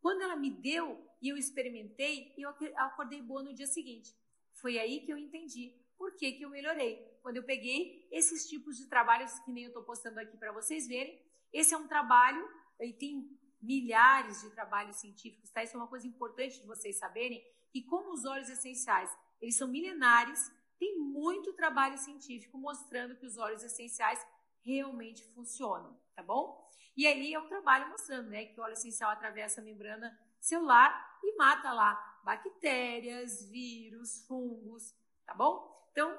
[0.00, 4.16] Quando ela me deu e eu experimentei, eu acordei boa no dia seguinte.
[4.54, 7.14] Foi aí que eu entendi por que, que eu melhorei.
[7.20, 10.88] Quando eu peguei esses tipos de trabalhos que nem eu estou postando aqui para vocês
[10.88, 11.20] verem,
[11.52, 12.48] esse é um trabalho,
[12.80, 15.62] e tem milhares de trabalhos científicos, tá?
[15.62, 19.68] Isso é uma coisa importante de vocês saberem, e como os óleos essenciais, eles são
[19.68, 24.24] milenares, tem muito trabalho científico mostrando que os óleos essenciais
[24.62, 26.64] realmente funcionam, tá bom?
[26.96, 31.18] E ali é um trabalho mostrando, né, que o óleo essencial atravessa a membrana celular
[31.22, 34.94] e mata lá bactérias, vírus, fungos,
[35.26, 35.88] tá bom?
[35.90, 36.16] Então,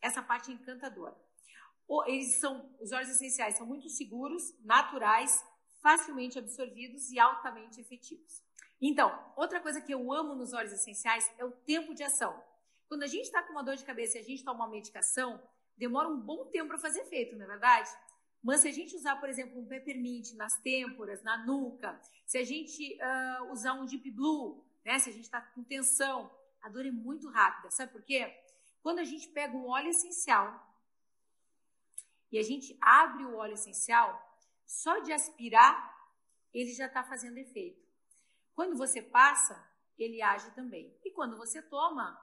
[0.00, 1.16] essa parte é encantadora.
[2.06, 5.44] Eles são, os óleos essenciais são muito seguros, naturais,
[5.80, 8.42] facilmente absorvidos e altamente efetivos.
[8.80, 12.42] Então, outra coisa que eu amo nos óleos essenciais é o tempo de ação.
[12.88, 15.42] Quando a gente está com uma dor de cabeça e a gente toma uma medicação,
[15.76, 17.90] demora um bom tempo para fazer efeito, não é verdade?
[18.42, 22.44] Mas se a gente usar, por exemplo, um peppermint nas têmporas, na nuca, se a
[22.44, 26.30] gente uh, usar um deep blue, né, se a gente está com tensão,
[26.62, 27.70] a dor é muito rápida.
[27.70, 28.32] Sabe por quê?
[28.82, 30.64] Quando a gente pega um óleo essencial
[32.30, 34.22] e a gente abre o óleo essencial,
[34.64, 35.96] só de aspirar,
[36.52, 37.84] ele já está fazendo efeito.
[38.54, 39.60] Quando você passa,
[39.98, 40.96] ele age também.
[41.04, 42.16] E quando você toma,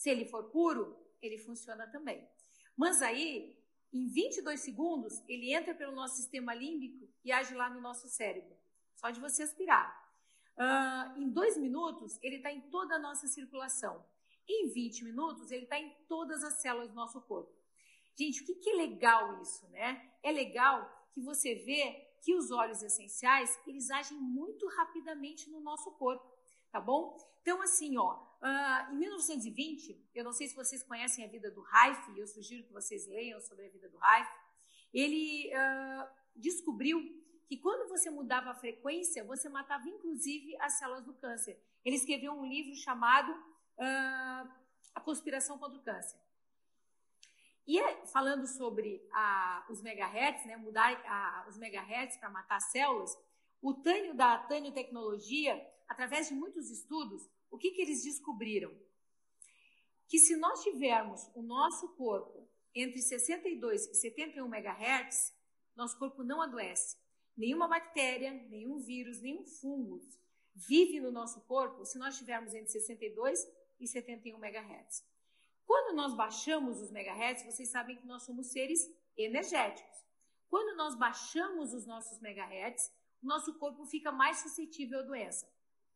[0.00, 2.26] se ele for puro, ele funciona também.
[2.74, 3.54] Mas aí,
[3.92, 8.56] em 22 segundos, ele entra pelo nosso sistema límbico e age lá no nosso cérebro.
[8.94, 9.94] Só de você aspirar.
[10.56, 14.02] Uh, em dois minutos, ele está em toda a nossa circulação.
[14.48, 17.54] Em 20 minutos, ele está em todas as células do nosso corpo.
[18.18, 20.14] Gente, o que, que é legal isso, né?
[20.22, 25.90] É legal que você vê que os óleos essenciais, eles agem muito rapidamente no nosso
[25.98, 26.26] corpo,
[26.70, 27.16] tá bom?
[27.42, 31.62] Então, assim, ó, uh, em 1920, eu não sei se vocês conhecem a vida do
[31.62, 34.28] Reif, eu sugiro que vocês leiam sobre a vida do Reif,
[34.92, 37.00] ele uh, descobriu
[37.46, 41.60] que quando você mudava a frequência, você matava inclusive as células do câncer.
[41.84, 44.50] Ele escreveu um livro chamado uh,
[44.94, 46.18] a conspiração contra o câncer.
[47.66, 53.16] E é, falando sobre a, os megahertz, né, mudar a, os megahertz para matar células,
[53.62, 55.54] o Tânio da Tânio Tecnologia,
[55.90, 58.72] através de muitos estudos, o que, que eles descobriram?
[60.06, 65.34] Que se nós tivermos o nosso corpo entre 62 e 71 megahertz,
[65.74, 66.96] nosso corpo não adoece.
[67.36, 70.00] Nenhuma bactéria, nenhum vírus, nenhum fungo
[70.54, 73.40] vive no nosso corpo se nós tivermos entre 62
[73.80, 75.04] e 71 MHz.
[75.66, 78.80] Quando nós baixamos os megahertz, vocês sabem que nós somos seres
[79.16, 80.04] energéticos.
[80.48, 85.48] Quando nós baixamos os nossos megahertz, o nosso corpo fica mais suscetível à doença.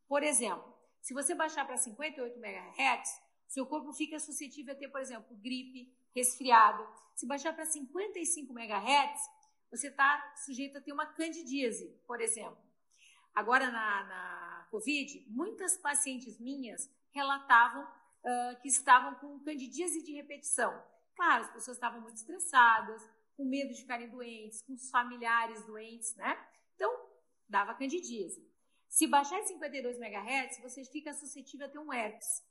[0.09, 5.01] Por exemplo, se você baixar para 58 MHz, seu corpo fica suscetível a ter, por
[5.01, 6.87] exemplo, gripe, resfriado.
[7.15, 9.21] Se baixar para 55 MHz,
[9.71, 12.59] você está sujeito a ter uma candidíase, por exemplo.
[13.35, 20.73] Agora, na, na Covid, muitas pacientes minhas relatavam uh, que estavam com candidíase de repetição.
[21.17, 23.03] Claro, as pessoas estavam muito estressadas,
[23.37, 26.37] com medo de ficarem doentes, com os familiares doentes, né?
[26.75, 26.93] Então,
[27.49, 28.54] dava candidíase.
[28.95, 32.47] Se baixar de 52 MHz, você fica suscetível a ter um herpes.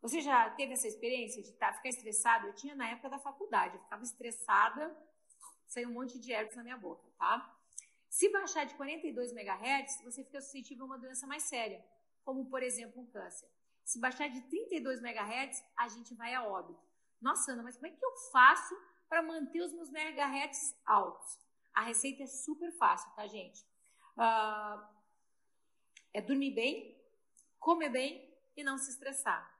[0.00, 2.46] Você já teve essa experiência de tá, ficar estressado?
[2.46, 4.96] Eu tinha na época da faculdade, eu ficava estressada,
[5.66, 7.54] saiu um monte de herpes na minha boca, tá?
[8.08, 11.84] Se baixar de 42 MHz, você fica suscetível a uma doença mais séria,
[12.24, 13.46] como por exemplo um câncer.
[13.84, 16.80] Se baixar de 32 MHz, a gente vai a óbito.
[17.20, 18.74] Nossa, Ana, mas como é que eu faço
[19.06, 21.38] para manter os meus megahertz altos?
[21.74, 23.62] A receita é super fácil, tá, gente?
[24.16, 25.01] Uh,
[26.12, 27.00] é dormir bem,
[27.58, 29.50] comer bem e não se estressar.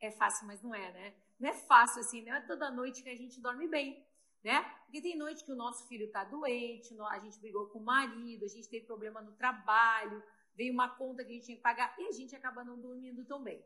[0.00, 1.14] É fácil, mas não é, né?
[1.38, 4.06] Não é fácil assim, não é toda noite que a gente dorme bem,
[4.42, 4.62] né?
[4.84, 8.44] Porque tem noite que o nosso filho está doente, a gente brigou com o marido,
[8.44, 10.22] a gente teve problema no trabalho,
[10.54, 13.24] veio uma conta que a gente tinha que pagar e a gente acaba não dormindo
[13.24, 13.64] tão bem.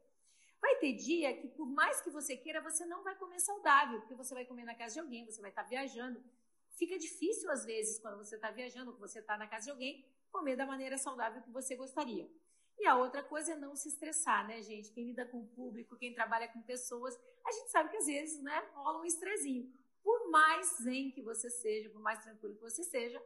[0.60, 4.14] Vai ter dia que, por mais que você queira, você não vai comer saudável, porque
[4.14, 6.22] você vai comer na casa de alguém, você vai estar viajando.
[6.70, 10.04] Fica difícil, às vezes, quando você está viajando, que você está na casa de alguém,
[10.30, 12.30] comer da maneira saudável que você gostaria.
[12.78, 14.92] E a outra coisa é não se estressar, né, gente?
[14.92, 18.42] Quem lida com o público, quem trabalha com pessoas, a gente sabe que às vezes,
[18.42, 19.72] né, rola um estressinho.
[20.02, 23.20] Por mais zen que você seja, por mais tranquilo que você seja,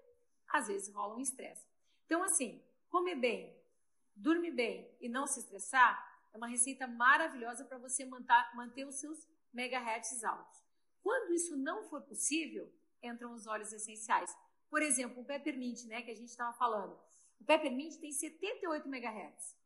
[0.48, 1.66] às vezes rola um estresse.
[2.06, 3.60] Então, assim, comer bem,
[4.14, 8.96] dormir bem e não se estressar é uma receita maravilhosa para você manter, manter os
[8.96, 10.60] seus megahertz altos.
[11.02, 14.34] Quando isso não for possível, entram os óleos essenciais.
[14.70, 16.98] Por exemplo, o peppermint, né, que a gente estava falando.
[17.40, 19.56] O peppermint tem 78 MHz.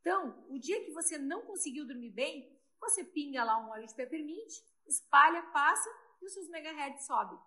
[0.00, 3.94] Então, o dia que você não conseguiu dormir bem, você pinga lá um óleo de
[3.94, 4.52] peppermint,
[4.86, 5.88] espalha, passa
[6.20, 7.38] e os seus megahertz sobem.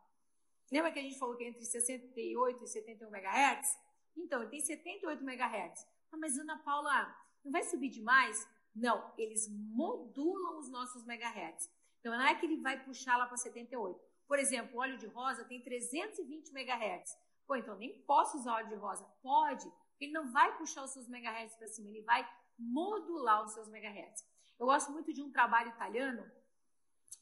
[0.72, 3.78] Lembra que a gente falou que é entre 68 e 71 MHz?
[4.18, 5.86] Então, ele tem 78 MHz.
[6.12, 7.14] Ah, mas Ana Paula,
[7.44, 8.48] não vai subir demais?
[8.74, 11.70] Não, eles modulam os nossos megahertz.
[12.00, 14.00] Então, não é que ele vai puxar lá para 78.
[14.28, 17.18] Por exemplo, óleo de rosa tem 320 MHz.
[17.48, 19.06] Pô, então nem posso usar óleo de rosa.
[19.22, 23.70] Pode, ele não vai puxar os seus megahertz para cima, ele vai modular os seus
[23.70, 24.26] megahertz.
[24.60, 26.30] Eu gosto muito de um trabalho italiano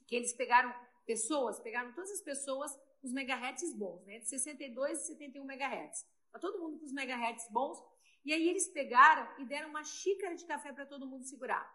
[0.08, 0.74] que eles pegaram
[1.06, 4.20] pessoas, pegaram todas as pessoas os megahertz bons, né?
[4.20, 6.06] De 62 e 71 megahertz.
[6.32, 7.78] Para todo mundo com os megahertz bons.
[8.24, 11.70] E aí eles pegaram e deram uma xícara de café para todo mundo segurar.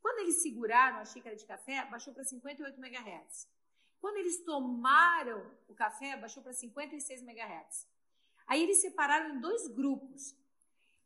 [0.00, 3.48] Quando eles seguraram a xícara de café, baixou para 58 megahertz.
[4.02, 7.88] Quando eles tomaram o café, baixou para 56 MHz.
[8.48, 10.36] Aí eles separaram em dois grupos.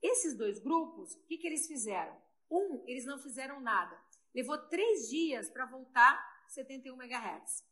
[0.03, 2.17] Esses dois grupos, o que, que eles fizeram?
[2.51, 3.95] Um, eles não fizeram nada.
[4.35, 7.67] Levou três dias para voltar 71 MHz.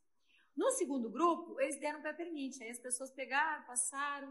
[0.55, 2.61] No segundo grupo, eles deram peppermint.
[2.61, 4.31] Aí as pessoas pegaram, passaram,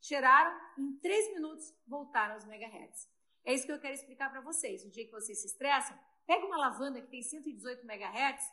[0.00, 3.10] cheiraram, em três minutos voltaram aos megahertz.
[3.44, 4.84] É isso que eu quero explicar para vocês.
[4.84, 5.98] O dia que vocês se estressam,
[6.28, 8.44] pega uma lavanda que tem 118 megahertz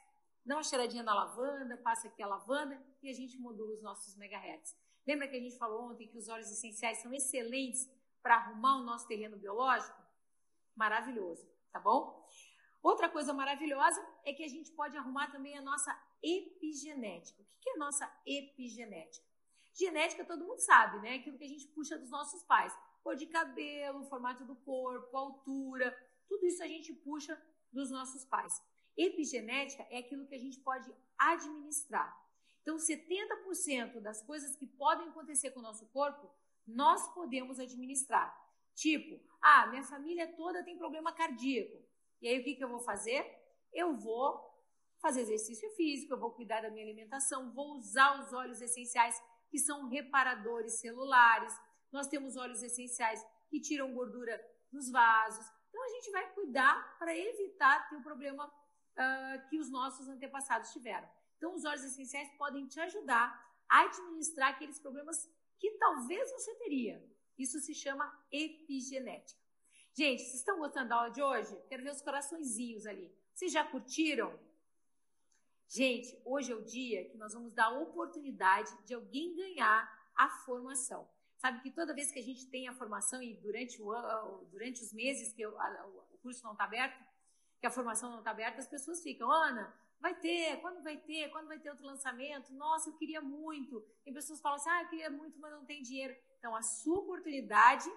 [0.46, 4.16] dá uma cheiradinha na lavanda, passa aqui a lavanda e a gente modula os nossos
[4.16, 4.76] megahertz.
[5.08, 7.90] Lembra que a gente falou ontem que os óleos essenciais são excelentes
[8.22, 10.00] para arrumar o nosso terreno biológico?
[10.76, 12.28] Maravilhoso, tá bom?
[12.82, 17.42] Outra coisa maravilhosa é que a gente pode arrumar também a nossa epigenética.
[17.42, 19.26] O que é a nossa epigenética?
[19.74, 21.16] Genética todo mundo sabe, né?
[21.16, 22.76] Aquilo que a gente puxa dos nossos pais.
[23.04, 25.96] Cor de cabelo, formato do corpo, altura,
[26.28, 27.40] tudo isso a gente puxa
[27.72, 28.62] dos nossos pais.
[28.98, 32.16] Epigenética é aquilo que a gente pode administrar.
[32.62, 36.32] Então, 70% das coisas que podem acontecer com o nosso corpo,
[36.66, 38.36] nós podemos administrar.
[38.74, 41.78] Tipo, ah, minha família toda tem problema cardíaco.
[42.22, 43.24] E aí o que, que eu vou fazer?
[43.72, 44.44] Eu vou
[45.00, 49.60] fazer exercício físico, eu vou cuidar da minha alimentação, vou usar os óleos essenciais que
[49.60, 51.54] são reparadores celulares.
[51.92, 55.46] Nós temos óleos essenciais que tiram gordura dos vasos.
[55.70, 58.52] Então a gente vai cuidar para evitar ter o um problema
[58.98, 61.08] uh, que os nossos antepassados tiveram.
[61.38, 67.04] Então, os óleos essenciais podem te ajudar a administrar aqueles problemas que talvez você teria.
[67.38, 69.40] Isso se chama epigenética.
[69.94, 71.56] Gente, vocês estão gostando da aula de hoje?
[71.68, 73.14] Quero ver os coraçõezinhos ali.
[73.34, 74.38] Vocês já curtiram?
[75.68, 80.30] Gente, hoje é o dia que nós vamos dar a oportunidade de alguém ganhar a
[80.30, 81.08] formação.
[81.38, 83.94] Sabe que toda vez que a gente tem a formação e durante, o,
[84.52, 87.04] durante os meses que o, a, o curso não está aberto,
[87.66, 91.32] que a formação não está aberta, as pessoas ficam, Ana, vai ter, quando vai ter,
[91.32, 92.54] quando vai ter outro lançamento?
[92.54, 93.82] Nossa, eu queria muito.
[94.04, 96.16] Tem pessoas que falam assim, ah, eu queria muito, mas não tem dinheiro.
[96.38, 97.90] Então, a sua oportunidade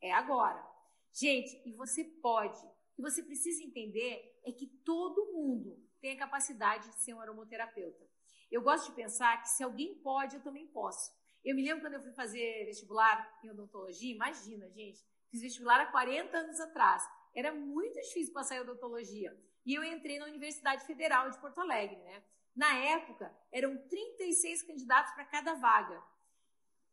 [0.00, 0.66] é agora.
[1.12, 2.58] Gente, e você pode.
[2.64, 7.20] O que você precisa entender é que todo mundo tem a capacidade de ser um
[7.20, 8.08] aromoterapeuta.
[8.50, 11.12] Eu gosto de pensar que se alguém pode, eu também posso.
[11.44, 15.86] Eu me lembro quando eu fui fazer vestibular em odontologia, imagina, gente, fiz vestibular há
[15.92, 17.06] 40 anos atrás.
[17.34, 19.36] Era muito difícil passar em odontologia.
[19.64, 22.22] E eu entrei na Universidade Federal de Porto Alegre, né?
[22.54, 26.02] Na época, eram 36 candidatos para cada vaga.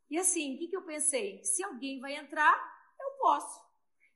[0.08, 1.44] E assim, o que, que eu pensei?
[1.44, 2.54] Se alguém vai entrar,
[2.98, 3.60] eu posso.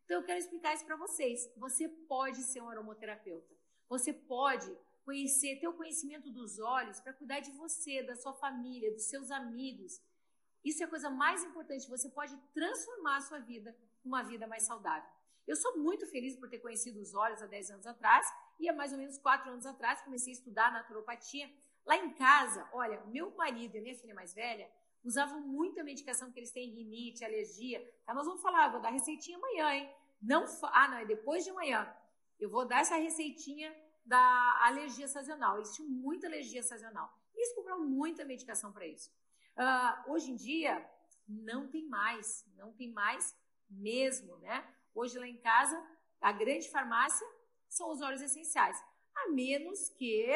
[0.05, 1.53] Então, eu quero explicar isso para vocês.
[1.57, 3.55] Você pode ser um aromoterapeuta.
[3.89, 4.67] Você pode
[5.05, 9.31] conhecer, ter o conhecimento dos olhos para cuidar de você, da sua família, dos seus
[9.31, 10.01] amigos.
[10.65, 11.89] Isso é a coisa mais importante.
[11.89, 15.09] Você pode transformar a sua vida numa vida mais saudável.
[15.47, 18.27] Eu sou muito feliz por ter conhecido os olhos há 10 anos atrás
[18.59, 21.51] e há mais ou menos 4 anos atrás comecei a estudar naturopatia.
[21.85, 24.71] Lá em casa, olha, meu marido e minha filha mais velha
[25.05, 27.79] usavam muita medicação porque eles têm rinite, alergia.
[28.07, 29.95] Tá, nós vamos falar, vou dar receitinha amanhã, hein?
[30.23, 31.95] Não, ah, não, é depois de amanhã.
[32.41, 33.75] Eu vou dar essa receitinha
[34.05, 35.57] da alergia sazonal.
[35.57, 37.13] Eles tinham muita alergia sazonal.
[37.35, 39.11] Eles compraram muita medicação para isso.
[39.57, 40.89] Uh, hoje em dia,
[41.29, 43.37] não tem mais, não tem mais
[43.69, 44.67] mesmo, né?
[44.95, 45.77] Hoje lá em casa,
[46.21, 47.27] a grande farmácia
[47.69, 48.81] são os óleos essenciais.
[49.15, 50.27] A menos que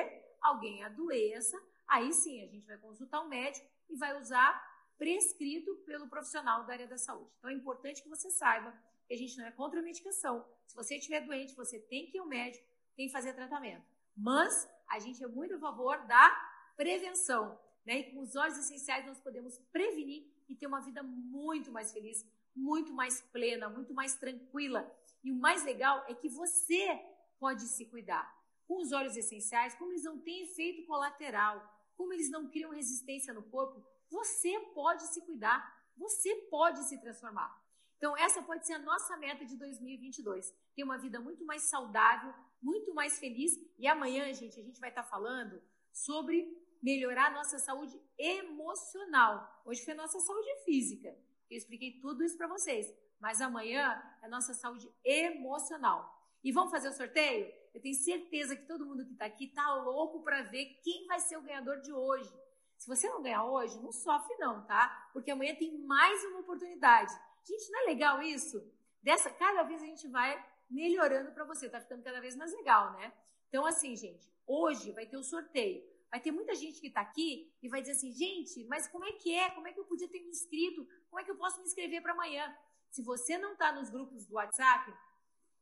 [0.41, 1.57] alguém adoeça,
[1.87, 4.67] aí sim a gente vai consultar um médico e vai usar
[4.99, 7.31] prescrito pelo profissional da área da saúde.
[7.39, 10.45] Então é importante que você saiba que a gente não é contra a medicação.
[10.67, 13.87] Se você estiver doente, você tem que ir ao médico, tem que fazer tratamento.
[14.17, 16.31] Mas a gente é muito a favor da
[16.77, 17.59] prevenção.
[17.87, 18.01] Né?
[18.01, 22.27] E com os óleos essenciais nós podemos prevenir e ter uma vida muito mais feliz,
[22.59, 24.91] muito mais plena, muito mais tranquila.
[25.23, 27.01] E o mais legal é que você
[27.39, 28.37] pode se cuidar.
[28.67, 31.57] Com os óleos essenciais, como eles não têm efeito colateral,
[31.97, 35.59] como eles não criam resistência no corpo, você pode se cuidar,
[35.97, 37.51] você pode se transformar.
[37.97, 40.55] Então, essa pode ser a nossa meta de 2022.
[40.75, 42.33] Ter uma vida muito mais saudável,
[42.63, 43.53] muito mais feliz.
[43.77, 45.61] E amanhã, gente, a gente vai estar falando
[45.93, 46.47] sobre
[46.81, 49.63] melhorar a nossa saúde emocional.
[49.65, 51.17] Hoje foi a nossa saúde física.
[51.51, 52.93] Eu expliquei tudo isso para vocês.
[53.21, 56.17] Mas amanhã é nossa saúde emocional.
[56.43, 57.53] E vamos fazer o sorteio?
[57.75, 61.19] Eu tenho certeza que todo mundo que está aqui está louco para ver quem vai
[61.19, 62.33] ser o ganhador de hoje.
[62.77, 65.11] Se você não ganhar hoje, não sofre não, tá?
[65.13, 67.13] Porque amanhã tem mais uma oportunidade.
[67.45, 68.63] Gente, não é legal isso?
[69.03, 72.93] Dessa, cada vez a gente vai melhorando para você, tá ficando cada vez mais legal,
[72.93, 73.13] né?
[73.49, 75.83] Então, assim, gente, hoje vai ter o sorteio.
[76.11, 79.13] Vai ter muita gente que está aqui e vai dizer assim, gente, mas como é
[79.13, 79.51] que é?
[79.51, 80.87] Como é que eu podia ter me inscrito?
[81.11, 82.57] Como é que eu posso me inscrever para amanhã?
[82.91, 84.93] Se você não está nos grupos do WhatsApp,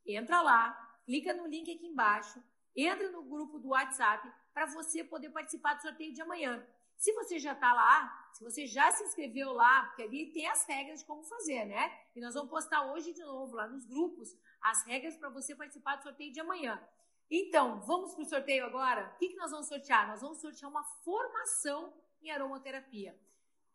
[0.06, 2.42] entra lá, clica no link aqui embaixo,
[2.76, 6.64] entra no grupo do WhatsApp para você poder participar do sorteio de amanhã.
[6.96, 10.64] Se você já está lá, se você já se inscreveu lá, porque ali tem as
[10.66, 11.90] regras de como fazer, né?
[12.14, 15.96] E nós vamos postar hoje de novo lá nos grupos as regras para você participar
[15.96, 16.82] do sorteio de amanhã.
[17.30, 19.12] Então, vamos para o sorteio agora?
[19.14, 20.06] O que, que nós vamos sortear?
[20.06, 23.18] Nós vamos sortear uma formação em aromaterapia.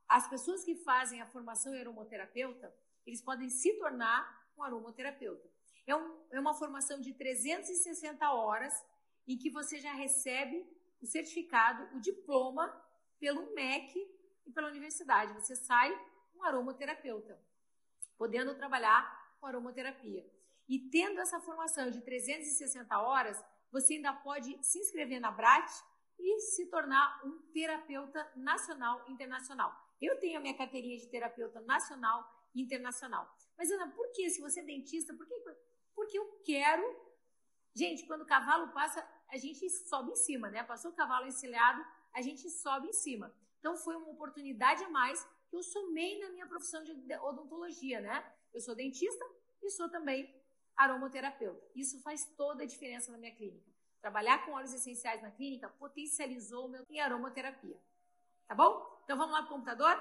[0.07, 2.73] As pessoas que fazem a formação em aromaterapeuta,
[3.05, 5.49] eles podem se tornar um aromaterapeuta.
[5.85, 8.73] É, um, é uma formação de 360 horas
[9.27, 10.65] em que você já recebe
[11.01, 12.67] o certificado, o diploma
[13.19, 13.99] pelo MEC
[14.45, 15.33] e pela universidade.
[15.33, 15.91] Você sai
[16.35, 17.39] um aromaterapeuta,
[18.17, 20.25] podendo trabalhar com aromaterapia.
[20.67, 25.69] E tendo essa formação de 360 horas, você ainda pode se inscrever na BRAT
[26.19, 29.73] e se tornar um terapeuta nacional e internacional.
[29.99, 33.29] Eu tenho a minha carteirinha de terapeuta nacional e internacional.
[33.57, 34.29] Mas, Ana, por que?
[34.29, 35.35] Se você é dentista, por que?
[35.95, 36.83] Porque eu quero.
[37.73, 40.63] Gente, quando o cavalo passa, a gente sobe em cima, né?
[40.63, 43.33] Passou o cavalo encilhado, a gente sobe em cima.
[43.59, 46.91] Então foi uma oportunidade a mais que eu somei na minha profissão de
[47.21, 48.33] odontologia, né?
[48.53, 49.23] Eu sou dentista
[49.61, 50.40] e sou também
[50.83, 51.65] aromaterapeuta.
[51.75, 53.69] Isso faz toda a diferença na minha clínica.
[54.01, 57.77] Trabalhar com óleos essenciais na clínica potencializou o meu em aromaterapia.
[58.47, 59.01] Tá bom?
[59.03, 59.95] Então vamos lá pro computador?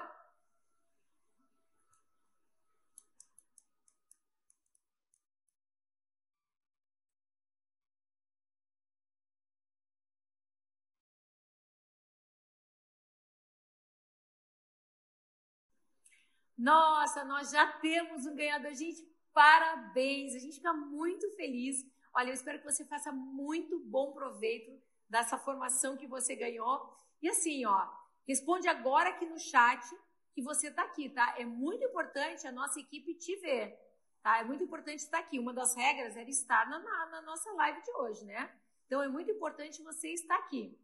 [16.57, 18.73] Nossa, nós já temos um ganhador.
[18.75, 20.35] Gente, parabéns!
[20.35, 21.77] A gente fica muito feliz.
[22.13, 24.71] Olha, eu espero que você faça muito bom proveito
[25.09, 26.95] dessa formação que você ganhou.
[27.21, 27.89] E assim, ó,
[28.27, 29.81] responde agora aqui no chat
[30.33, 31.35] que você está aqui, tá?
[31.37, 33.77] É muito importante a nossa equipe te ver,
[34.23, 34.39] tá?
[34.39, 35.39] É muito importante estar aqui.
[35.39, 38.51] Uma das regras era estar na, na, na nossa live de hoje, né?
[38.85, 40.77] Então é muito importante você estar aqui.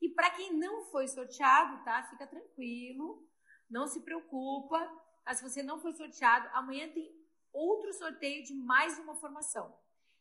[0.00, 2.02] E para quem não foi sorteado, tá?
[2.04, 3.26] Fica tranquilo,
[3.70, 4.78] não se preocupa.
[5.24, 7.10] Mas se você não foi sorteado, amanhã tem
[7.54, 9.74] outro sorteio de mais uma formação.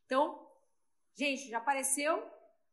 [0.06, 0.48] Então,
[1.16, 2.18] gente, já apareceu?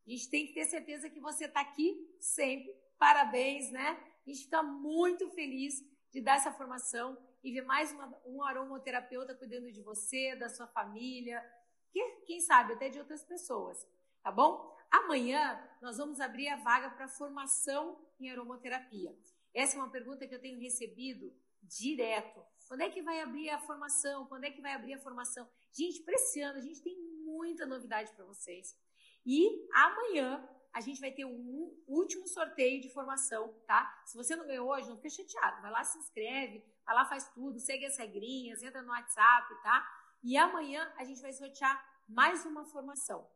[0.06, 2.72] A gente tem que ter certeza que você está aqui sempre.
[2.98, 3.98] Parabéns, né?
[4.26, 5.82] A gente fica muito feliz
[6.12, 10.66] de dar essa formação e ver mais uma, um aromaterapeuta cuidando de você, da sua
[10.66, 11.42] família,
[11.90, 13.86] que, quem sabe até de outras pessoas,
[14.22, 14.76] tá bom?
[14.90, 19.16] Amanhã nós vamos abrir a vaga para formação em aromaterapia.
[19.54, 21.32] Essa é uma pergunta que eu tenho recebido
[21.62, 22.44] direto.
[22.70, 24.26] Quando é que vai abrir a formação?
[24.26, 25.44] Quando é que vai abrir a formação?
[25.72, 28.78] Gente, para esse ano a gente tem muita novidade para vocês.
[29.26, 34.00] E amanhã a gente vai ter um último sorteio de formação, tá?
[34.06, 35.60] Se você não ganhou hoje, não fica chateado.
[35.60, 39.84] Vai lá, se inscreve, vai lá, faz tudo, segue as regrinhas, entra no WhatsApp, tá?
[40.22, 43.28] E amanhã a gente vai sortear mais uma formação.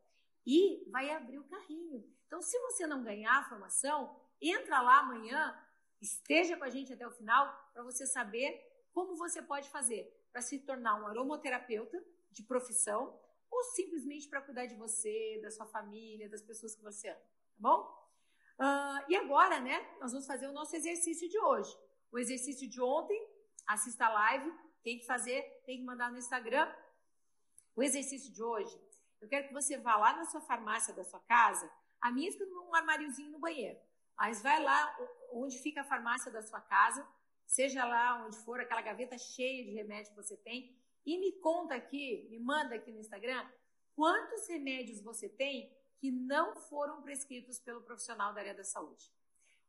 [0.47, 2.09] E vai abrir o carrinho.
[2.29, 5.61] Então, se você não ganhar a formação, entra lá amanhã
[6.05, 8.61] Esteja com a gente até o final para você saber
[8.95, 13.21] como você pode fazer para se tornar um aromaterapeuta de profissão
[13.51, 17.59] ou simplesmente para cuidar de você, da sua família, das pessoas que você ama, tá
[17.59, 18.05] bom?
[18.59, 21.77] Uh, e agora, né, nós vamos fazer o nosso exercício de hoje.
[22.11, 23.21] O exercício de ontem,
[23.67, 26.73] assista a live, tem que fazer, tem que mandar no Instagram.
[27.75, 28.81] O exercício de hoje,
[29.21, 31.71] Eu quero que você vá lá na sua farmácia da sua casa.
[31.99, 33.81] A minha fica num armáriozinho no banheiro.
[34.19, 34.97] Mas vai lá
[35.33, 37.09] onde fica a farmácia da sua casa,
[37.47, 41.75] seja lá onde for, aquela gaveta cheia de remédio que você tem, e me conta
[41.75, 43.47] aqui, me manda aqui no Instagram,
[43.95, 49.11] quantos remédios você tem que não foram prescritos pelo profissional da área da saúde.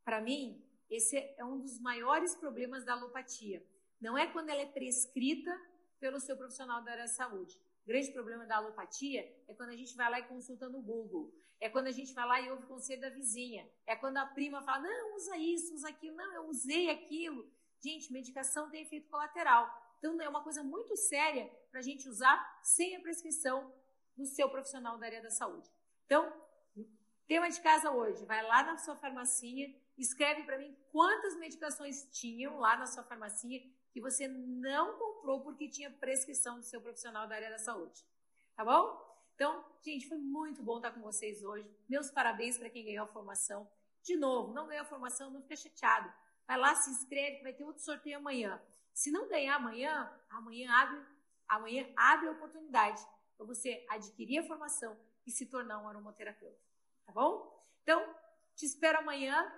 [0.03, 3.65] Para mim, esse é um dos maiores problemas da alopatia.
[3.99, 5.51] Não é quando ela é prescrita
[5.99, 7.59] pelo seu profissional da área da saúde.
[7.83, 11.33] O grande problema da alopatia é quando a gente vai lá e consulta no Google.
[11.59, 13.67] É quando a gente vai lá e ouve o conselho da vizinha.
[13.87, 16.15] É quando a prima fala, não, usa isso, usa aquilo.
[16.15, 17.49] Não, eu usei aquilo.
[17.85, 19.63] Gente, medicação tem efeito colateral.
[19.99, 23.71] Então, é uma coisa muito séria para a gente usar sem a prescrição
[24.17, 25.69] do seu profissional da área da saúde.
[26.03, 26.33] Então,
[27.27, 29.67] tema de casa hoje, vai lá na sua farmacinha,
[29.99, 33.61] escreve para mim quantas medicações tinham lá na sua farmacia
[33.91, 38.03] que você não comprou porque tinha prescrição do seu profissional da área da saúde.
[38.55, 38.99] Tá bom?
[39.35, 41.69] Então, gente, foi muito bom estar com vocês hoje.
[41.87, 43.69] Meus parabéns para quem ganhou a formação.
[44.01, 46.11] De novo, não ganhou a formação, não fica chateado.
[46.47, 48.61] Vai lá, se inscreve, vai ter outro sorteio amanhã.
[48.93, 51.01] Se não ganhar amanhã, amanhã abre,
[51.47, 53.01] amanhã abre a oportunidade
[53.35, 56.59] para você adquirir a formação e se tornar um aromaterapeuta.
[57.05, 57.65] Tá bom?
[57.83, 58.01] Então,
[58.55, 59.51] te espero amanhã.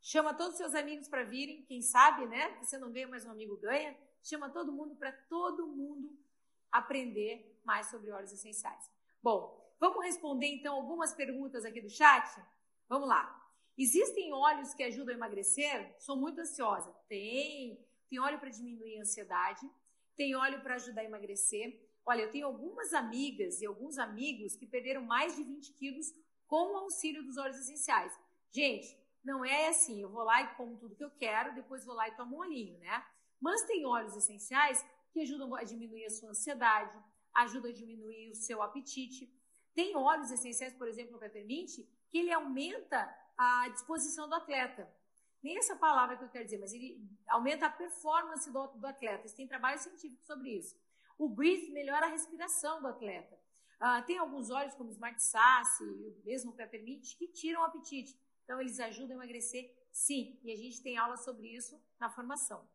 [0.00, 2.58] Chama todos os seus amigos para virem, quem sabe, né?
[2.60, 3.96] Você não ganha, mas um amigo ganha.
[4.22, 6.18] Chama todo mundo para todo mundo
[6.70, 8.90] aprender mais sobre óleos essenciais.
[9.22, 12.42] Bom, vamos responder então algumas perguntas aqui do chat?
[12.88, 13.41] Vamos lá.
[13.76, 15.94] Existem óleos que ajudam a emagrecer?
[15.98, 16.92] Sou muito ansiosa.
[17.08, 17.78] Tem.
[18.08, 19.66] Tem óleo para diminuir a ansiedade,
[20.14, 24.66] tem óleo para ajudar a emagrecer, Olha, eu tenho algumas amigas e alguns amigos que
[24.66, 26.12] perderam mais de 20 quilos
[26.46, 28.12] com o auxílio dos óleos essenciais.
[28.50, 31.94] Gente, não é assim, eu vou lá e como tudo que eu quero, depois vou
[31.94, 33.04] lá e tomo um olhinho, né?
[33.40, 36.98] Mas tem óleos essenciais que ajudam a diminuir a sua ansiedade,
[37.34, 39.32] ajudam a diminuir o seu apetite.
[39.74, 41.78] Tem óleos essenciais, por exemplo, no peppermint,
[42.12, 44.86] que ele aumenta a disposição do atleta.
[45.42, 49.26] Nem essa palavra que eu quero dizer, mas ele aumenta a performance do, do atleta.
[49.34, 50.76] Tem trabalho científico sobre isso.
[51.18, 53.40] O Breathe melhora a respiração do atleta.
[53.80, 58.14] Ah, tem alguns óleos, como Smart Sass e mesmo o Peppermint, que tiram o apetite.
[58.44, 60.38] Então, eles ajudam a emagrecer, sim.
[60.44, 62.68] E a gente tem aula sobre isso na formação.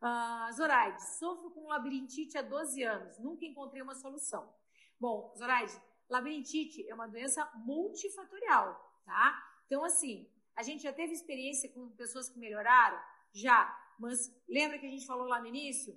[0.00, 3.18] Ah, Zoraide, sofro com labirintite há 12 anos.
[3.18, 4.52] Nunca encontrei uma solução.
[4.98, 5.72] Bom, Zoraide,
[6.10, 9.42] labirintite é uma doença multifatorial, tá?
[9.66, 13.00] Então, assim, a gente já teve experiência com pessoas que melhoraram?
[13.32, 13.76] Já.
[13.98, 15.96] Mas lembra que a gente falou lá no início?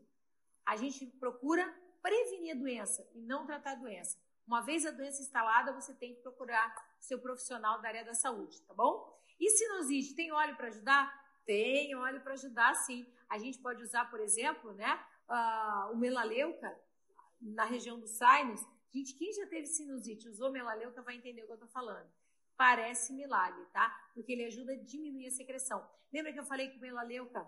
[0.66, 1.66] A gente procura
[2.02, 4.18] prevenir a doença e não tratar a doença.
[4.46, 8.62] Uma vez a doença instalada, você tem que procurar seu profissional da área da saúde,
[8.62, 9.18] tá bom?
[9.40, 11.24] E sinusite, tem óleo para ajudar?
[11.46, 13.06] Tem óleo para ajudar, sim.
[13.30, 15.00] A gente pode usar, por exemplo, né,
[15.30, 16.78] uh, o melaleuca
[17.42, 18.62] na região do sinus.
[18.94, 22.08] Gente, quem já teve sinusite, usou melaleuca, vai entender o que eu estou falando.
[22.56, 23.90] Parece milagre, tá?
[24.14, 25.84] Porque ele ajuda a diminuir a secreção.
[26.12, 27.44] Lembra que eu falei que o melaleuca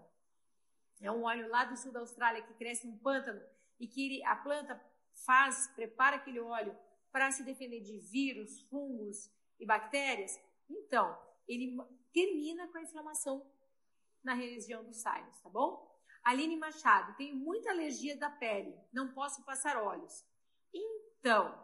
[1.02, 3.40] é um óleo lá do sul da Austrália que cresce no pântano
[3.80, 4.82] e que a planta
[5.26, 6.76] faz, prepara aquele óleo
[7.12, 9.30] para se defender de vírus, fungos
[9.60, 10.38] e bactérias,
[10.68, 11.18] então
[11.48, 11.78] ele
[12.12, 13.46] termina com a inflamação
[14.24, 15.94] na região dos sinus, tá bom?
[16.24, 20.26] Aline Machado, tenho muita alergia da pele, não posso passar óleos.
[21.26, 21.58] Então,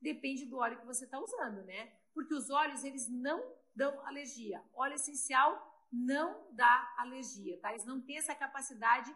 [0.00, 1.92] depende do óleo que você está usando, né?
[2.14, 4.62] Porque os óleos, eles não dão alergia.
[4.72, 5.50] Óleo essencial
[5.92, 7.72] não dá alergia, tá?
[7.72, 9.12] Eles não têm essa capacidade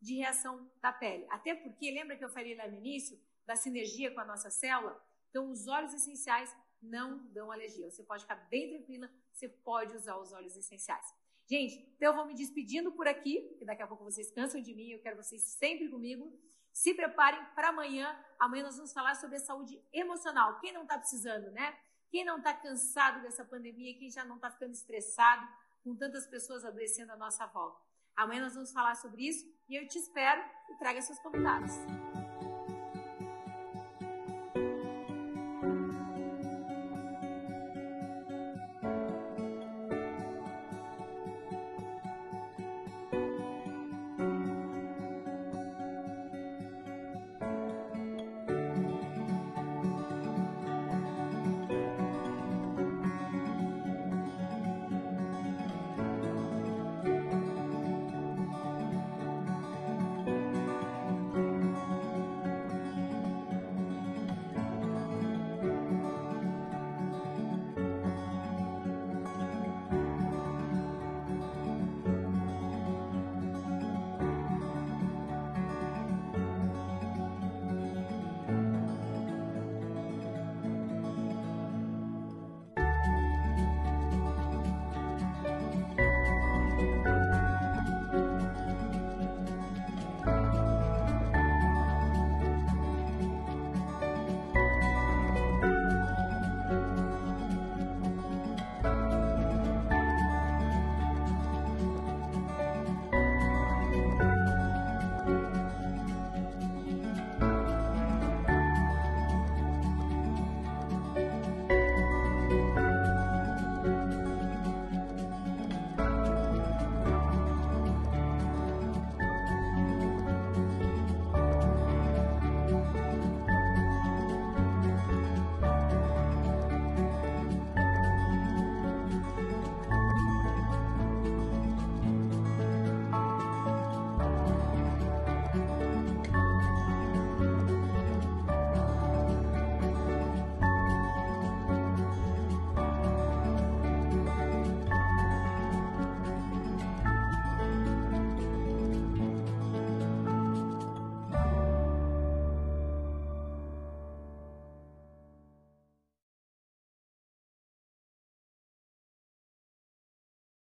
[0.00, 1.26] de reação da pele.
[1.28, 4.98] Até porque, lembra que eu falei lá no início da sinergia com a nossa célula?
[5.28, 6.50] Então, os óleos essenciais
[6.80, 7.90] não dão alergia.
[7.90, 11.14] Você pode ficar bem tranquila, você pode usar os óleos essenciais.
[11.46, 14.74] Gente, então eu vou me despedindo por aqui, porque daqui a pouco vocês cansam de
[14.74, 16.32] mim, eu quero vocês sempre comigo.
[16.72, 18.16] Se preparem para amanhã.
[18.38, 20.58] Amanhã nós vamos falar sobre a saúde emocional.
[20.58, 21.76] Quem não está precisando, né?
[22.10, 25.46] Quem não está cansado dessa pandemia, quem já não está ficando estressado
[25.82, 27.80] com tantas pessoas adoecendo à nossa volta.
[28.16, 31.72] Amanhã nós vamos falar sobre isso e eu te espero e traga seus convidados.